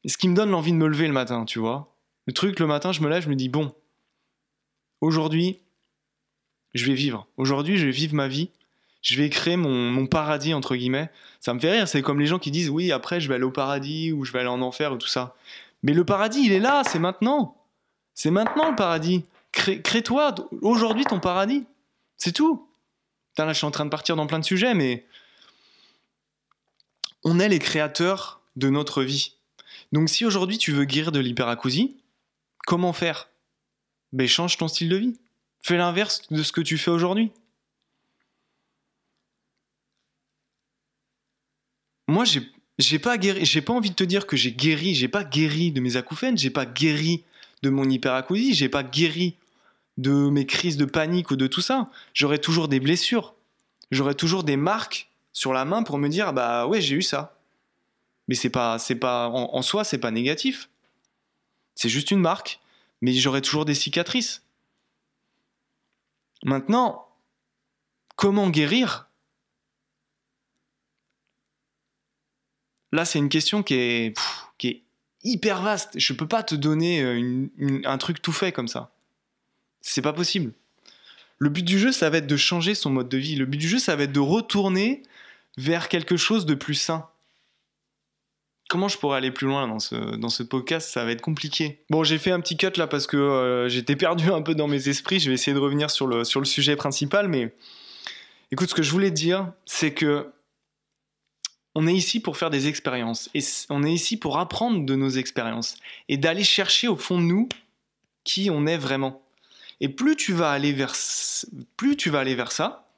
ce 0.05 0.17
qui 0.17 0.29
me 0.29 0.35
donne 0.35 0.51
l'envie 0.51 0.73
de 0.73 0.77
me 0.77 0.87
lever 0.87 1.07
le 1.07 1.13
matin, 1.13 1.45
tu 1.45 1.59
vois. 1.59 1.95
Le 2.27 2.33
truc, 2.33 2.61
le 2.61 2.67
matin, 2.67 2.93
je 2.93 3.01
me 3.01 3.09
lève, 3.09 3.25
je 3.25 3.29
me 3.29 3.35
dis 3.35 3.49
bon, 3.49 3.75
aujourd'hui, 5.01 5.61
je 6.75 6.87
vais 6.87 6.95
vivre. 6.95 7.27
Aujourd'hui, 7.37 7.77
je 7.77 7.87
vais 7.87 7.93
vivre 7.93 8.15
ma 8.15 8.29
vie. 8.29 8.51
Je 9.03 9.17
vais 9.17 9.29
créer 9.29 9.57
mon, 9.57 10.07
paradis 10.07 10.55
entre 10.55 10.77
guillemets. 10.77 11.11
Ça 11.41 11.53
me 11.53 11.59
fait 11.59 11.73
rire. 11.73 11.89
C'est 11.89 12.03
comme 12.03 12.21
les 12.21 12.27
gens 12.27 12.39
qui 12.39 12.51
disent 12.51 12.71
oui, 12.71 12.93
après, 12.93 13.21
je 13.21 13.29
vais 13.29 13.35
aller 13.35 13.45
au 13.45 13.51
paradis 13.51 14.13
ou 14.13 14.25
je 14.25 14.33
vais 14.33 14.39
aller 14.39 14.49
en 14.49 14.63
enfer 14.63 14.93
ou 14.93 14.97
tout 14.97 15.09
ça. 15.09 15.37
Mais 15.83 15.93
le 15.93 16.05
paradis, 16.05 16.45
il 16.45 16.53
est 16.53 16.61
là. 16.61 16.83
C'est 16.85 17.01
maintenant. 17.01 17.57
C'est 18.15 18.31
maintenant 18.31 18.71
le 18.71 18.77
paradis. 18.77 19.25
Crée-toi 19.51 20.35
aujourd'hui 20.63 21.05
ton 21.05 21.21
paradis. 21.21 21.67
C'est 22.17 22.33
tout. 22.33 22.69
là, 23.37 23.53
je 23.53 23.59
suis 23.59 23.67
en 23.67 23.73
train 23.73 23.85
de 23.85 23.91
partir 23.91 24.15
dans 24.15 24.27
plein 24.27 24.39
de 24.39 24.45
sujets, 24.45 24.75
mais 24.75 25.05
on 27.25 27.41
est 27.41 27.49
les 27.49 27.59
créateurs 27.59 28.41
de 28.57 28.69
notre 28.69 29.03
vie. 29.03 29.35
Donc 29.91 30.09
si 30.09 30.25
aujourd'hui 30.25 30.59
tu 30.59 30.73
veux 30.73 30.85
guérir 30.85 31.13
de 31.13 31.21
l'hyperacousie, 31.21 31.97
comment 32.67 32.93
faire? 32.93 33.29
Ben 34.13 34.29
change 34.29 34.57
ton 34.57 34.69
style 34.69 34.89
de 34.89 34.97
vie. 34.97 35.19
Fais 35.61 35.77
l'inverse 35.77 36.23
de 36.31 36.43
ce 36.43 36.53
que 36.53 36.61
tu 36.61 36.79
fais 36.79 36.91
aujourd'hui. 36.91 37.33
Moi, 42.13 42.27
j'ai 42.27 42.43
j'ai 42.79 42.99
pas 42.99 43.17
j'ai 43.19 43.63
pas 43.63 43.73
envie 43.73 43.89
de 43.89 43.95
te 43.95 44.05
dire 44.05 44.27
que 44.27 44.37
j'ai 44.37 44.53
guéri, 44.53 44.95
j'ai 44.95 45.09
pas 45.09 45.25
guéri 45.25 45.73
de 45.73 45.81
mes 45.81 45.97
acouphènes, 45.97 46.37
j'ai 46.37 46.51
pas 46.51 46.67
guéri 46.67 47.25
de 47.63 47.71
mon 47.71 47.89
hyperacousie, 47.89 48.53
j'ai 48.53 48.69
pas 48.69 48.83
guéri 48.83 49.35
de 49.97 50.29
mes 50.29 50.45
crises 50.45 50.77
de 50.77 50.85
panique 50.85 51.31
ou 51.31 51.37
de 51.37 51.47
tout 51.47 51.63
ça. 51.63 51.91
J'aurai 52.13 52.39
toujours 52.39 52.69
des 52.69 52.81
blessures. 52.81 53.35
J'aurai 53.91 54.15
toujours 54.15 54.45
des 54.45 54.59
marques 54.59 55.11
sur 55.33 55.55
la 55.55 55.65
main 55.65 55.83
pour 55.85 55.97
me 55.97 56.09
dire 56.09 56.35
bah 56.35 56.67
ouais, 56.67 56.83
j'ai 56.83 56.97
eu 56.97 57.03
ça. 57.03 57.39
Mais 58.29 58.35
c'est 58.35 58.51
pas 58.51 58.79
c'est 58.79 58.97
pas 58.97 59.29
en, 59.29 59.55
en 59.55 59.63
soi, 59.63 59.83
c'est 59.83 59.97
pas 59.97 60.11
négatif. 60.11 60.69
C'est 61.77 61.89
juste 61.89 62.11
une 62.11 62.21
marque, 62.21 62.61
mais 63.01 63.15
j'aurai 63.15 63.41
toujours 63.41 63.65
des 63.65 63.75
cicatrices. 63.75 64.43
Maintenant, 66.45 67.09
comment 68.17 68.51
guérir? 68.51 69.09
Là, 72.93 73.05
c'est 73.05 73.19
une 73.19 73.31
question 73.31 73.63
qui 73.63 73.75
est, 73.75 74.19
qui 74.59 74.69
est 74.69 74.83
hyper 75.25 75.63
vaste. 75.63 75.99
Je 75.99 76.13
peux 76.13 76.29
pas 76.29 76.43
te 76.43 76.55
donner 76.55 77.03
euh, 77.03 77.49
un 77.85 77.99
truc 77.99 78.21
tout 78.21 78.33
fait 78.33 78.53
comme 78.53 78.69
ça. 78.69 78.93
C'est 79.81 80.03
pas 80.03 80.13
possible. 80.13 80.53
Le 81.39 81.49
but 81.49 81.65
du 81.65 81.79
jeu, 81.79 81.91
ça 81.91 82.11
va 82.11 82.19
être 82.19 82.27
de 82.27 82.37
changer 82.37 82.75
son 82.75 82.91
mode 82.91 83.09
de 83.09 83.19
vie. 83.19 83.35
Le 83.35 83.47
but 83.47 83.59
du 83.59 83.69
jeu, 83.69 83.79
ça 83.79 83.97
va 83.97 84.05
être 84.05 84.13
de 84.13 84.21
retourner 84.21 85.03
vers 85.57 85.89
quelque 85.89 86.17
chose 86.17 86.47
de 86.47 86.55
plus 86.55 86.75
sain. 86.75 87.09
Comment 88.69 88.89
je 88.89 88.97
pourrais 88.97 89.19
aller 89.19 89.31
plus 89.31 89.47
loin 89.47 89.67
dans 89.67 89.81
ce, 89.81 90.17
dans 90.17 90.29
ce 90.29 90.43
podcast? 90.43 90.89
Ça 90.89 91.05
va 91.05 91.11
être 91.11 91.21
compliqué. 91.21 91.85
Bon, 91.91 92.05
j'ai 92.05 92.19
fait 92.19 92.31
un 92.31 92.41
petit 92.41 92.57
cut 92.57 92.71
là 92.77 92.87
parce 92.87 93.07
que 93.07 93.17
euh, 93.17 93.69
j'étais 93.69 93.97
perdu 93.97 94.31
un 94.31 94.41
peu 94.41 94.55
dans 94.55 94.69
mes 94.69 94.89
esprits. 94.89 95.19
Je 95.19 95.29
vais 95.29 95.35
essayer 95.35 95.53
de 95.55 95.59
revenir 95.59 95.91
sur 95.91 96.07
le, 96.07 96.25
sur 96.25 96.41
le 96.41 96.47
sujet 96.47 96.77
principal. 96.77 97.29
Mais 97.29 97.55
écoute, 98.51 98.71
ce 98.71 98.75
que 98.75 98.83
je 98.83 98.91
voulais 98.91 99.11
dire, 99.11 99.53
c'est 99.67 99.93
que 99.93 100.29
on 101.75 101.87
est 101.87 101.95
ici 101.95 102.21
pour 102.21 102.37
faire 102.37 102.51
des 102.51 102.69
expériences. 102.69 103.31
Et 103.35 103.41
on 103.71 103.83
est 103.83 103.93
ici 103.93 104.17
pour 104.17 104.39
apprendre 104.39 104.85
de 104.85 104.95
nos 104.95 105.09
expériences. 105.09 105.77
Et 106.09 106.17
d'aller 106.17 106.45
chercher 106.45 106.89
au 106.89 106.97
fond 106.97 107.19
de 107.19 107.25
nous 107.25 107.49
qui 108.25 108.51
on 108.51 108.67
est 108.67 108.77
vraiment. 108.77 109.23
Et 109.81 109.89
plus 109.89 110.17
tu 110.17 110.33
vas 110.33 110.51
aller 110.51 110.73
vers, 110.73 110.95
plus 111.77 111.97
tu 111.97 112.11
vas 112.11 112.21
aller 112.21 112.35
vers 112.35 112.53
ça, 112.53 112.89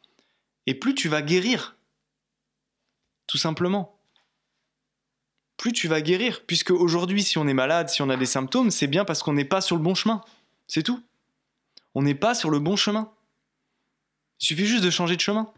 et 0.66 0.74
plus 0.74 0.94
tu 0.94 1.08
vas 1.08 1.22
guérir. 1.22 1.76
Tout 3.26 3.38
simplement. 3.38 3.98
Plus 5.56 5.72
tu 5.72 5.88
vas 5.88 6.02
guérir. 6.02 6.42
Puisque 6.46 6.72
aujourd'hui, 6.72 7.22
si 7.22 7.38
on 7.38 7.46
est 7.48 7.54
malade, 7.54 7.88
si 7.88 8.02
on 8.02 8.10
a 8.10 8.16
des 8.16 8.26
symptômes, 8.26 8.70
c'est 8.70 8.86
bien 8.86 9.04
parce 9.04 9.22
qu'on 9.22 9.32
n'est 9.32 9.44
pas 9.44 9.60
sur 9.60 9.76
le 9.76 9.82
bon 9.82 9.94
chemin. 9.94 10.22
C'est 10.66 10.82
tout. 10.82 11.02
On 11.94 12.02
n'est 12.02 12.14
pas 12.14 12.34
sur 12.34 12.50
le 12.50 12.58
bon 12.58 12.76
chemin. 12.76 13.10
Il 14.40 14.46
suffit 14.46 14.66
juste 14.66 14.84
de 14.84 14.90
changer 14.90 15.16
de 15.16 15.20
chemin. 15.20 15.50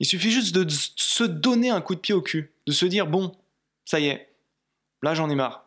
Il 0.00 0.06
suffit 0.06 0.30
juste 0.30 0.54
de 0.54 0.66
se 0.68 1.24
donner 1.24 1.70
un 1.70 1.80
coup 1.80 1.94
de 1.94 2.00
pied 2.00 2.14
au 2.14 2.22
cul, 2.22 2.52
de 2.66 2.72
se 2.72 2.86
dire 2.86 3.06
bon, 3.06 3.36
ça 3.84 4.00
y 4.00 4.06
est, 4.06 4.32
là 5.02 5.14
j'en 5.14 5.30
ai 5.30 5.34
marre. 5.34 5.66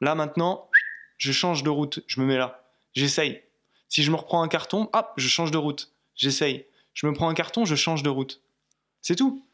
Là 0.00 0.14
maintenant, 0.14 0.70
je 1.18 1.32
change 1.32 1.62
de 1.62 1.70
route, 1.70 2.00
je 2.06 2.20
me 2.20 2.26
mets 2.26 2.38
là. 2.38 2.64
J'essaye. 2.94 3.42
Si 3.88 4.02
je 4.02 4.10
me 4.10 4.16
reprends 4.16 4.42
un 4.42 4.48
carton, 4.48 4.88
hop, 4.92 5.12
je 5.16 5.28
change 5.28 5.50
de 5.50 5.58
route. 5.58 5.92
J'essaye. 6.14 6.66
Je 6.94 7.06
me 7.06 7.12
prends 7.12 7.28
un 7.28 7.34
carton, 7.34 7.64
je 7.64 7.74
change 7.74 8.02
de 8.02 8.08
route. 8.08 8.40
C'est 9.00 9.16
tout. 9.16 9.44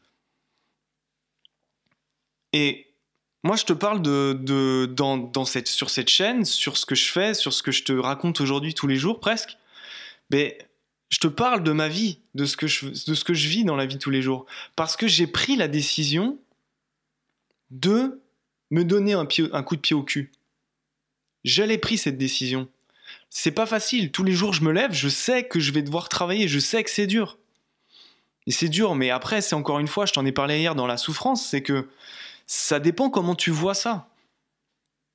Et 2.53 2.87
moi, 3.43 3.55
je 3.55 3.65
te 3.65 3.73
parle 3.73 4.01
de, 4.01 4.93
sur 5.65 5.89
cette 5.89 6.09
chaîne, 6.09 6.45
sur 6.45 6.77
ce 6.77 6.85
que 6.85 6.95
je 6.95 7.11
fais, 7.11 7.33
sur 7.33 7.53
ce 7.53 7.63
que 7.63 7.71
je 7.71 7.83
te 7.83 7.93
raconte 7.93 8.41
aujourd'hui 8.41 8.73
tous 8.73 8.87
les 8.87 8.97
jours 8.97 9.19
presque. 9.19 9.57
Mais 10.29 10.57
je 11.09 11.19
te 11.19 11.27
parle 11.27 11.63
de 11.63 11.71
ma 11.71 11.87
vie, 11.87 12.19
de 12.35 12.45
ce, 12.45 12.55
que 12.55 12.67
je, 12.67 12.87
de 12.87 13.33
vis 13.33 13.63
dans 13.63 13.75
la 13.75 13.85
vie 13.85 13.97
tous 13.97 14.11
les 14.11 14.21
jours. 14.21 14.45
Parce 14.75 14.95
que 14.95 15.07
j'ai 15.07 15.27
pris 15.27 15.55
la 15.55 15.67
décision 15.67 16.37
de 17.71 18.21
me 18.71 18.83
donner 18.83 19.13
un, 19.13 19.27
un 19.53 19.63
coup 19.63 19.75
de 19.75 19.81
pied 19.81 19.95
au 19.95 20.03
cul. 20.03 20.31
J'allais 21.43 21.77
pris 21.77 21.97
cette 21.97 22.17
décision 22.17 22.67
c'est 23.29 23.51
pas 23.51 23.65
facile. 23.65 24.11
Tous 24.11 24.23
les 24.23 24.31
jours, 24.31 24.53
je 24.53 24.63
me 24.63 24.71
lève, 24.71 24.91
je 24.91 25.09
sais 25.09 25.47
que 25.47 25.59
je 25.59 25.71
vais 25.71 25.81
devoir 25.81 26.09
travailler, 26.09 26.47
je 26.47 26.59
sais 26.59 26.83
que 26.83 26.89
c'est 26.89 27.07
dur. 27.07 27.37
Et 28.47 28.51
c'est 28.51 28.69
dur, 28.69 28.95
mais 28.95 29.11
après, 29.11 29.41
c'est 29.41 29.55
encore 29.55 29.79
une 29.79 29.87
fois, 29.87 30.05
je 30.05 30.13
t'en 30.13 30.25
ai 30.25 30.31
parlé 30.31 30.59
hier 30.59 30.75
dans 30.75 30.87
la 30.87 30.97
souffrance, 30.97 31.45
c'est 31.45 31.61
que 31.61 31.87
ça 32.47 32.79
dépend 32.79 33.09
comment 33.09 33.35
tu 33.35 33.51
vois 33.51 33.75
ça. 33.75 34.09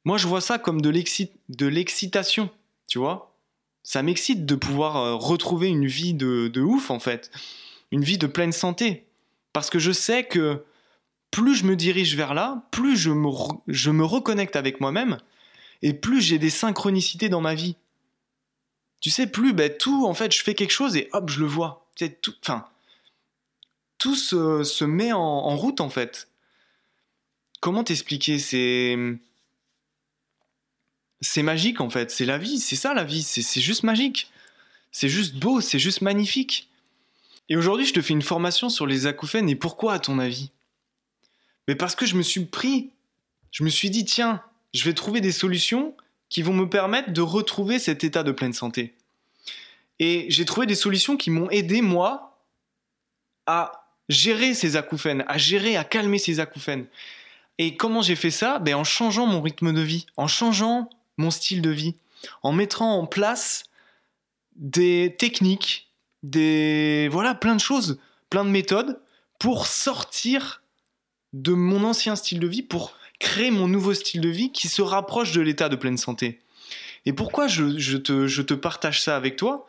Moi, 0.04 0.18
je 0.18 0.28
vois 0.28 0.40
ça 0.40 0.58
comme 0.58 0.80
de 0.80 1.66
l'excitation, 1.66 2.50
tu 2.86 2.98
vois. 2.98 3.33
Ça 3.84 4.02
m'excite 4.02 4.44
de 4.44 4.56
pouvoir 4.56 4.96
euh, 4.96 5.14
retrouver 5.14 5.68
une 5.68 5.86
vie 5.86 6.14
de, 6.14 6.60
ouf, 6.60 6.90
en 6.90 6.98
fait. 6.98 7.30
Une 7.92 8.02
vie 8.02 8.18
de 8.18 8.26
pleine 8.26 8.52
santé. 8.52 9.04
Parce 9.52 9.70
que 9.70 9.78
je 9.78 9.92
sais 9.92 10.24
que 10.24 10.64
plus 11.30 11.54
je 11.54 11.64
me 11.64 11.76
dirige 11.76 12.16
vers 12.16 12.34
là, 12.34 12.66
plus 12.72 12.96
je 12.96 13.10
me, 13.10 14.04
reconnecte 14.04 14.56
avec 14.56 14.80
moi-même, 14.80 15.18
et 15.82 15.92
plus 15.92 16.20
j'ai 16.20 16.38
des 16.38 16.50
synchronicités 16.50 17.28
dans 17.28 17.40
ma 17.40 17.54
vie 17.54 17.76
tu 19.04 19.10
sais 19.10 19.26
plus, 19.26 19.52
ben, 19.52 19.70
tout, 19.70 20.06
en 20.06 20.14
fait, 20.14 20.34
je 20.34 20.42
fais 20.42 20.54
quelque 20.54 20.70
chose 20.70 20.96
et 20.96 21.10
hop, 21.12 21.28
je 21.28 21.40
le 21.40 21.44
vois. 21.44 21.86
tout, 22.22 22.32
enfin, 22.40 22.64
tout 23.98 24.14
se, 24.14 24.84
met 24.84 25.12
en, 25.12 25.56
route, 25.58 25.82
en 25.82 25.90
fait. 25.90 26.30
Comment 27.60 27.84
t'expliquer 27.84 28.38
C'est. 28.38 28.96
C'est 31.24 31.42
magique, 31.42 31.80
en 31.80 31.88
fait. 31.88 32.10
C'est 32.10 32.26
la 32.26 32.38
vie, 32.38 32.58
c'est 32.58 32.76
ça 32.76 32.92
la 32.92 33.02
vie. 33.04 33.22
C'est 33.22 33.60
juste 33.60 33.82
magique. 33.82 34.30
C'est 34.92 35.08
juste 35.08 35.34
beau, 35.36 35.60
c'est 35.60 35.78
juste 35.78 36.02
magnifique. 36.02 36.68
Et 37.48 37.56
aujourd'hui, 37.56 37.86
je 37.86 37.94
te 37.94 38.00
fais 38.00 38.12
une 38.12 38.22
formation 38.22 38.68
sur 38.68 38.86
les 38.86 39.06
acouphènes 39.06 39.48
et 39.48 39.56
pourquoi, 39.56 39.94
à 39.94 39.98
ton 39.98 40.18
avis? 40.18 40.50
Mais 41.66 41.74
parce 41.74 41.94
que 41.94 42.06
je 42.06 42.14
me 42.14 42.22
suis 42.22 42.44
pris. 42.44 42.90
Je 43.50 43.64
me 43.64 43.70
suis 43.70 43.90
dit, 43.90 44.04
tiens, 44.04 44.42
je 44.74 44.84
vais 44.84 44.92
trouver 44.92 45.20
des 45.20 45.32
solutions 45.32 45.94
qui 46.28 46.42
vont 46.42 46.52
me 46.52 46.68
permettre 46.68 47.12
de 47.12 47.20
retrouver 47.22 47.78
cet 47.78 48.04
état 48.04 48.22
de 48.22 48.32
pleine 48.32 48.52
santé. 48.52 48.94
Et 49.98 50.26
j'ai 50.28 50.44
trouvé 50.44 50.66
des 50.66 50.74
solutions 50.74 51.16
qui 51.16 51.30
m'ont 51.30 51.48
aidé, 51.50 51.80
moi, 51.80 52.38
à 53.46 53.88
gérer 54.08 54.52
ces 54.52 54.76
acouphènes, 54.76 55.24
à 55.26 55.38
gérer, 55.38 55.76
à 55.76 55.84
calmer 55.84 56.18
ces 56.18 56.40
acouphènes. 56.40 56.86
Et 57.58 57.76
comment 57.76 58.02
j'ai 58.02 58.16
fait 58.16 58.30
ça? 58.30 58.58
Ben 58.58 58.74
En 58.74 58.84
changeant 58.84 59.26
mon 59.26 59.40
rythme 59.40 59.72
de 59.72 59.80
vie, 59.80 60.06
en 60.16 60.26
changeant 60.26 60.90
mon 61.16 61.30
style 61.30 61.62
de 61.62 61.70
vie, 61.70 61.94
en 62.42 62.52
mettant 62.52 62.98
en 62.98 63.06
place 63.06 63.64
des 64.56 65.14
techniques, 65.18 65.92
des 66.22 67.08
voilà, 67.10 67.34
plein 67.34 67.54
de 67.54 67.60
choses, 67.60 67.98
plein 68.30 68.44
de 68.44 68.50
méthodes 68.50 69.00
pour 69.38 69.66
sortir 69.66 70.62
de 71.32 71.52
mon 71.52 71.84
ancien 71.84 72.16
style 72.16 72.40
de 72.40 72.46
vie, 72.46 72.62
pour 72.62 72.96
créer 73.18 73.50
mon 73.50 73.68
nouveau 73.68 73.94
style 73.94 74.20
de 74.20 74.28
vie 74.28 74.52
qui 74.52 74.68
se 74.68 74.82
rapproche 74.82 75.32
de 75.32 75.40
l'état 75.40 75.68
de 75.68 75.76
pleine 75.76 75.98
santé. 75.98 76.40
Et 77.06 77.12
pourquoi 77.12 77.48
je, 77.48 77.96
te, 77.96 78.26
je 78.26 78.42
te 78.42 78.54
partage 78.54 79.02
ça 79.02 79.16
avec 79.16 79.36
toi? 79.36 79.66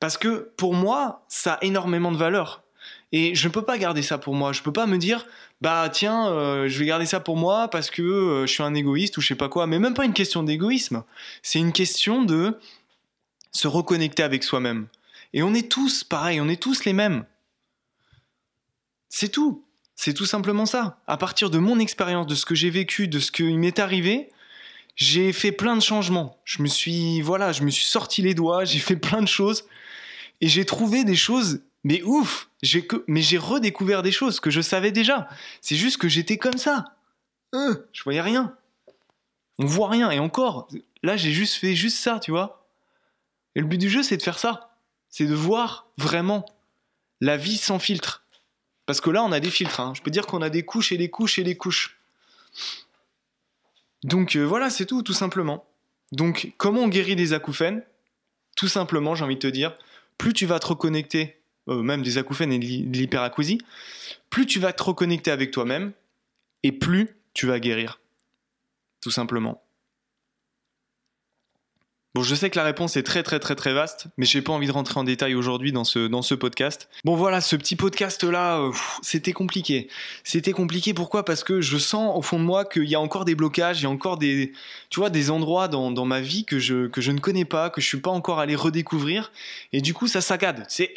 Parce 0.00 0.16
que 0.16 0.52
pour 0.56 0.74
moi, 0.74 1.24
ça 1.28 1.54
a 1.54 1.64
énormément 1.64 2.12
de 2.12 2.16
valeur. 2.16 2.62
Et 3.12 3.34
je 3.34 3.48
ne 3.48 3.52
peux 3.52 3.62
pas 3.62 3.78
garder 3.78 4.02
ça 4.02 4.18
pour 4.18 4.34
moi. 4.34 4.52
Je 4.52 4.60
ne 4.60 4.64
peux 4.64 4.72
pas 4.72 4.86
me 4.86 4.98
dire, 4.98 5.26
bah 5.60 5.88
tiens, 5.90 6.28
euh, 6.28 6.68
je 6.68 6.78
vais 6.78 6.86
garder 6.86 7.06
ça 7.06 7.20
pour 7.20 7.36
moi 7.36 7.68
parce 7.68 7.90
que 7.90 8.02
euh, 8.02 8.46
je 8.46 8.52
suis 8.52 8.62
un 8.62 8.74
égoïste 8.74 9.16
ou 9.16 9.20
je 9.20 9.28
sais 9.28 9.34
pas 9.34 9.48
quoi. 9.48 9.66
Mais 9.66 9.78
même 9.78 9.94
pas 9.94 10.04
une 10.04 10.12
question 10.12 10.42
d'égoïsme. 10.42 11.02
C'est 11.42 11.58
une 11.58 11.72
question 11.72 12.22
de 12.22 12.58
se 13.52 13.66
reconnecter 13.66 14.22
avec 14.22 14.44
soi-même. 14.44 14.88
Et 15.32 15.42
on 15.42 15.54
est 15.54 15.70
tous 15.70 16.04
pareil, 16.04 16.40
on 16.40 16.48
est 16.48 16.60
tous 16.60 16.84
les 16.84 16.92
mêmes. 16.92 17.24
C'est 19.08 19.28
tout. 19.28 19.64
C'est 19.96 20.14
tout 20.14 20.26
simplement 20.26 20.66
ça. 20.66 21.00
À 21.06 21.16
partir 21.16 21.50
de 21.50 21.58
mon 21.58 21.78
expérience, 21.78 22.26
de 22.26 22.34
ce 22.34 22.46
que 22.46 22.54
j'ai 22.54 22.70
vécu, 22.70 23.08
de 23.08 23.18
ce 23.18 23.32
qui 23.32 23.42
m'est 23.42 23.78
arrivé, 23.78 24.30
j'ai 24.94 25.32
fait 25.32 25.50
plein 25.50 25.76
de 25.76 25.82
changements. 25.82 26.38
Je 26.44 26.62
me 26.62 26.68
suis, 26.68 27.20
voilà, 27.20 27.52
je 27.52 27.62
me 27.62 27.70
suis 27.70 27.84
sorti 27.84 28.22
les 28.22 28.34
doigts, 28.34 28.64
j'ai 28.64 28.78
fait 28.78 28.96
plein 28.96 29.22
de 29.22 29.28
choses 29.28 29.64
et 30.40 30.48
j'ai 30.48 30.64
trouvé 30.64 31.04
des 31.04 31.16
choses 31.16 31.62
mais 31.84 32.02
ouf. 32.02 32.47
Mais 33.06 33.22
j'ai 33.22 33.38
redécouvert 33.38 34.02
des 34.02 34.12
choses 34.12 34.40
que 34.40 34.50
je 34.50 34.60
savais 34.60 34.90
déjà. 34.90 35.28
C'est 35.60 35.76
juste 35.76 35.98
que 35.98 36.08
j'étais 36.08 36.38
comme 36.38 36.58
ça. 36.58 36.96
Euh, 37.54 37.74
je 37.92 38.02
voyais 38.02 38.20
rien. 38.20 38.56
On 39.58 39.66
voit 39.66 39.88
rien. 39.88 40.10
Et 40.10 40.18
encore, 40.18 40.68
là, 41.02 41.16
j'ai 41.16 41.32
juste 41.32 41.54
fait 41.54 41.74
juste 41.74 41.98
ça, 41.98 42.18
tu 42.20 42.30
vois. 42.30 42.66
Et 43.54 43.60
le 43.60 43.66
but 43.66 43.78
du 43.78 43.88
jeu, 43.88 44.02
c'est 44.02 44.16
de 44.16 44.22
faire 44.22 44.38
ça. 44.38 44.76
C'est 45.08 45.26
de 45.26 45.34
voir 45.34 45.88
vraiment 45.96 46.44
la 47.20 47.36
vie 47.36 47.56
sans 47.56 47.78
filtre. 47.78 48.24
Parce 48.86 49.00
que 49.00 49.10
là, 49.10 49.22
on 49.22 49.32
a 49.32 49.40
des 49.40 49.50
filtres. 49.50 49.80
Hein. 49.80 49.92
Je 49.96 50.02
peux 50.02 50.10
dire 50.10 50.26
qu'on 50.26 50.42
a 50.42 50.50
des 50.50 50.64
couches 50.64 50.92
et 50.92 50.96
des 50.96 51.10
couches 51.10 51.38
et 51.38 51.44
des 51.44 51.56
couches. 51.56 51.98
Donc 54.04 54.36
euh, 54.36 54.44
voilà, 54.44 54.70
c'est 54.70 54.86
tout, 54.86 55.02
tout 55.02 55.12
simplement. 55.12 55.66
Donc, 56.12 56.52
comment 56.56 56.82
on 56.82 56.88
guérit 56.88 57.16
des 57.16 57.32
acouphènes? 57.32 57.82
Tout 58.56 58.68
simplement, 58.68 59.14
j'ai 59.14 59.24
envie 59.24 59.34
de 59.34 59.40
te 59.40 59.46
dire, 59.46 59.76
plus 60.16 60.32
tu 60.32 60.46
vas 60.46 60.58
te 60.58 60.68
reconnecter 60.68 61.37
euh, 61.68 61.82
même 61.82 62.02
des 62.02 62.18
acouphènes 62.18 62.52
et 62.52 62.58
de 62.58 62.96
l'hyperacousie, 62.96 63.60
plus 64.30 64.46
tu 64.46 64.58
vas 64.58 64.72
te 64.72 64.82
reconnecter 64.82 65.30
avec 65.30 65.50
toi-même 65.50 65.92
et 66.62 66.72
plus 66.72 67.08
tu 67.34 67.46
vas 67.46 67.60
guérir. 67.60 68.00
Tout 69.00 69.10
simplement. 69.10 69.62
Je 72.22 72.34
sais 72.34 72.50
que 72.50 72.58
la 72.58 72.64
réponse 72.64 72.96
est 72.96 73.02
très 73.02 73.22
très 73.22 73.38
très 73.38 73.54
très 73.54 73.72
vaste, 73.72 74.06
mais 74.16 74.26
j'ai 74.26 74.42
pas 74.42 74.52
envie 74.52 74.66
de 74.66 74.72
rentrer 74.72 74.98
en 74.98 75.04
détail 75.04 75.34
aujourd'hui 75.34 75.72
dans 75.72 75.84
ce, 75.84 76.06
dans 76.06 76.22
ce 76.22 76.34
podcast. 76.34 76.88
Bon 77.04 77.16
voilà, 77.16 77.40
ce 77.40 77.56
petit 77.56 77.76
podcast 77.76 78.24
là, 78.24 78.58
euh, 78.58 78.72
c'était 79.02 79.32
compliqué. 79.32 79.88
C'était 80.24 80.52
compliqué 80.52 80.94
pourquoi? 80.94 81.24
Parce 81.24 81.44
que 81.44 81.60
je 81.60 81.78
sens 81.78 82.16
au 82.16 82.22
fond 82.22 82.38
de 82.38 82.44
moi 82.44 82.64
qu'il 82.64 82.84
y 82.84 82.94
a 82.94 83.00
encore 83.00 83.24
des 83.24 83.34
blocages, 83.34 83.80
il 83.80 83.84
y 83.84 83.86
a 83.86 83.90
encore 83.90 84.18
des, 84.18 84.52
tu 84.90 85.00
vois, 85.00 85.10
des 85.10 85.30
endroits 85.30 85.68
dans, 85.68 85.90
dans, 85.90 86.04
ma 86.04 86.20
vie 86.20 86.44
que 86.44 86.58
je, 86.58 86.86
que 86.88 87.00
je 87.00 87.12
ne 87.12 87.20
connais 87.20 87.44
pas, 87.44 87.70
que 87.70 87.80
je 87.80 87.86
suis 87.86 88.00
pas 88.00 88.10
encore 88.10 88.38
allé 88.40 88.54
redécouvrir, 88.54 89.32
et 89.72 89.80
du 89.80 89.94
coup 89.94 90.06
ça 90.06 90.20
saccade. 90.20 90.64
C'est 90.68 90.94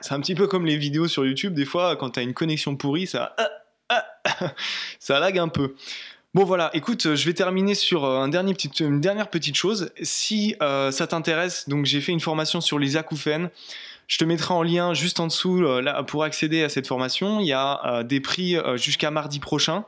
c'est 0.00 0.12
un 0.12 0.20
petit 0.20 0.34
peu 0.34 0.46
comme 0.46 0.66
les 0.66 0.76
vidéos 0.76 1.08
sur 1.08 1.26
YouTube, 1.26 1.54
des 1.54 1.64
fois 1.64 1.96
quand 1.96 2.10
tu 2.10 2.20
as 2.20 2.22
une 2.22 2.34
connexion 2.34 2.76
pourrie, 2.76 3.06
ça 3.06 3.34
ça 4.98 5.18
lag 5.18 5.38
un 5.38 5.48
peu. 5.48 5.74
Bon 6.34 6.44
voilà, 6.44 6.68
écoute, 6.74 7.06
euh, 7.06 7.16
je 7.16 7.24
vais 7.24 7.32
terminer 7.32 7.74
sur 7.74 8.04
euh, 8.04 8.26
une 8.26 9.00
dernière 9.00 9.30
petite 9.30 9.54
chose. 9.54 9.90
Si 10.02 10.54
euh, 10.60 10.90
ça 10.90 11.06
t'intéresse, 11.06 11.70
donc 11.70 11.86
j'ai 11.86 12.02
fait 12.02 12.12
une 12.12 12.20
formation 12.20 12.60
sur 12.60 12.78
les 12.78 12.98
acouphènes. 12.98 13.48
Je 14.08 14.16
te 14.16 14.24
mettrai 14.24 14.54
en 14.54 14.62
lien 14.62 14.94
juste 14.94 15.20
en 15.20 15.26
dessous 15.26 15.62
euh, 15.62 15.82
là, 15.82 16.02
pour 16.02 16.24
accéder 16.24 16.62
à 16.62 16.70
cette 16.70 16.86
formation. 16.86 17.40
Il 17.40 17.46
y 17.46 17.52
a 17.52 17.80
euh, 17.84 18.02
des 18.02 18.20
prix 18.20 18.56
euh, 18.56 18.78
jusqu'à 18.78 19.10
mardi 19.10 19.38
prochain. 19.38 19.84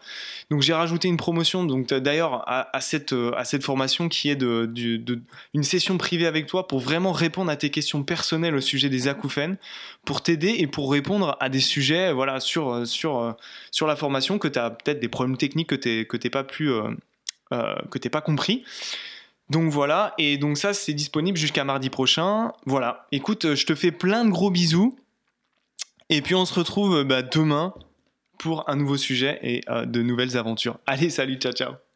Donc 0.50 0.60
j'ai 0.60 0.74
rajouté 0.74 1.08
une 1.08 1.16
promotion 1.16 1.64
d'ailleurs 1.64 2.44
à, 2.46 2.80
cette, 2.82 3.14
formation 3.62 4.10
qui 4.10 4.28
est 4.28 4.36
de, 4.36 4.70
une 5.54 5.62
session 5.62 5.96
privée 5.96 6.26
avec 6.26 6.46
toi 6.46 6.68
pour 6.68 6.80
vraiment 6.80 7.12
répondre 7.12 7.50
à 7.50 7.56
tes 7.56 7.70
questions 7.70 8.02
personnelles 8.02 8.54
au 8.54 8.60
sujet 8.60 8.90
des 8.90 9.08
acouphènes, 9.08 9.56
pour 10.04 10.22
t'aider 10.22 10.56
et 10.58 10.66
pour 10.66 10.92
répondre 10.92 11.36
à 11.40 11.48
des 11.48 11.60
sujets 11.60 12.12
voilà 12.12 12.40
sur 12.40 12.84
la 13.86 13.96
formation 13.96 14.38
que 14.38 14.48
tu 14.48 14.58
as 14.58 14.70
peut-être 14.70 14.98
des 14.98 15.08
problèmes 15.08 15.36
techniques 15.36 15.68
que 15.68 15.76
tu 15.76 16.04
que 16.04 16.28
pas 16.28 16.44
pas 18.10 18.20
compris. 18.20 18.64
Donc 19.50 19.70
voilà, 19.70 20.14
et 20.16 20.38
donc 20.38 20.56
ça 20.56 20.72
c'est 20.72 20.94
disponible 20.94 21.36
jusqu'à 21.36 21.64
mardi 21.64 21.90
prochain. 21.90 22.52
Voilà, 22.66 23.06
écoute, 23.10 23.54
je 23.54 23.66
te 23.66 23.74
fais 23.74 23.90
plein 23.90 24.24
de 24.24 24.30
gros 24.30 24.50
bisous. 24.50 24.96
Et 26.08 26.22
puis 26.22 26.34
on 26.34 26.44
se 26.44 26.54
retrouve 26.54 27.02
bah, 27.04 27.22
demain 27.22 27.74
pour 28.38 28.68
un 28.68 28.76
nouveau 28.76 28.96
sujet 28.96 29.38
et 29.42 29.60
euh, 29.68 29.84
de 29.86 30.02
nouvelles 30.02 30.36
aventures. 30.36 30.78
Allez, 30.86 31.10
salut, 31.10 31.36
ciao 31.36 31.52
ciao 31.52 31.89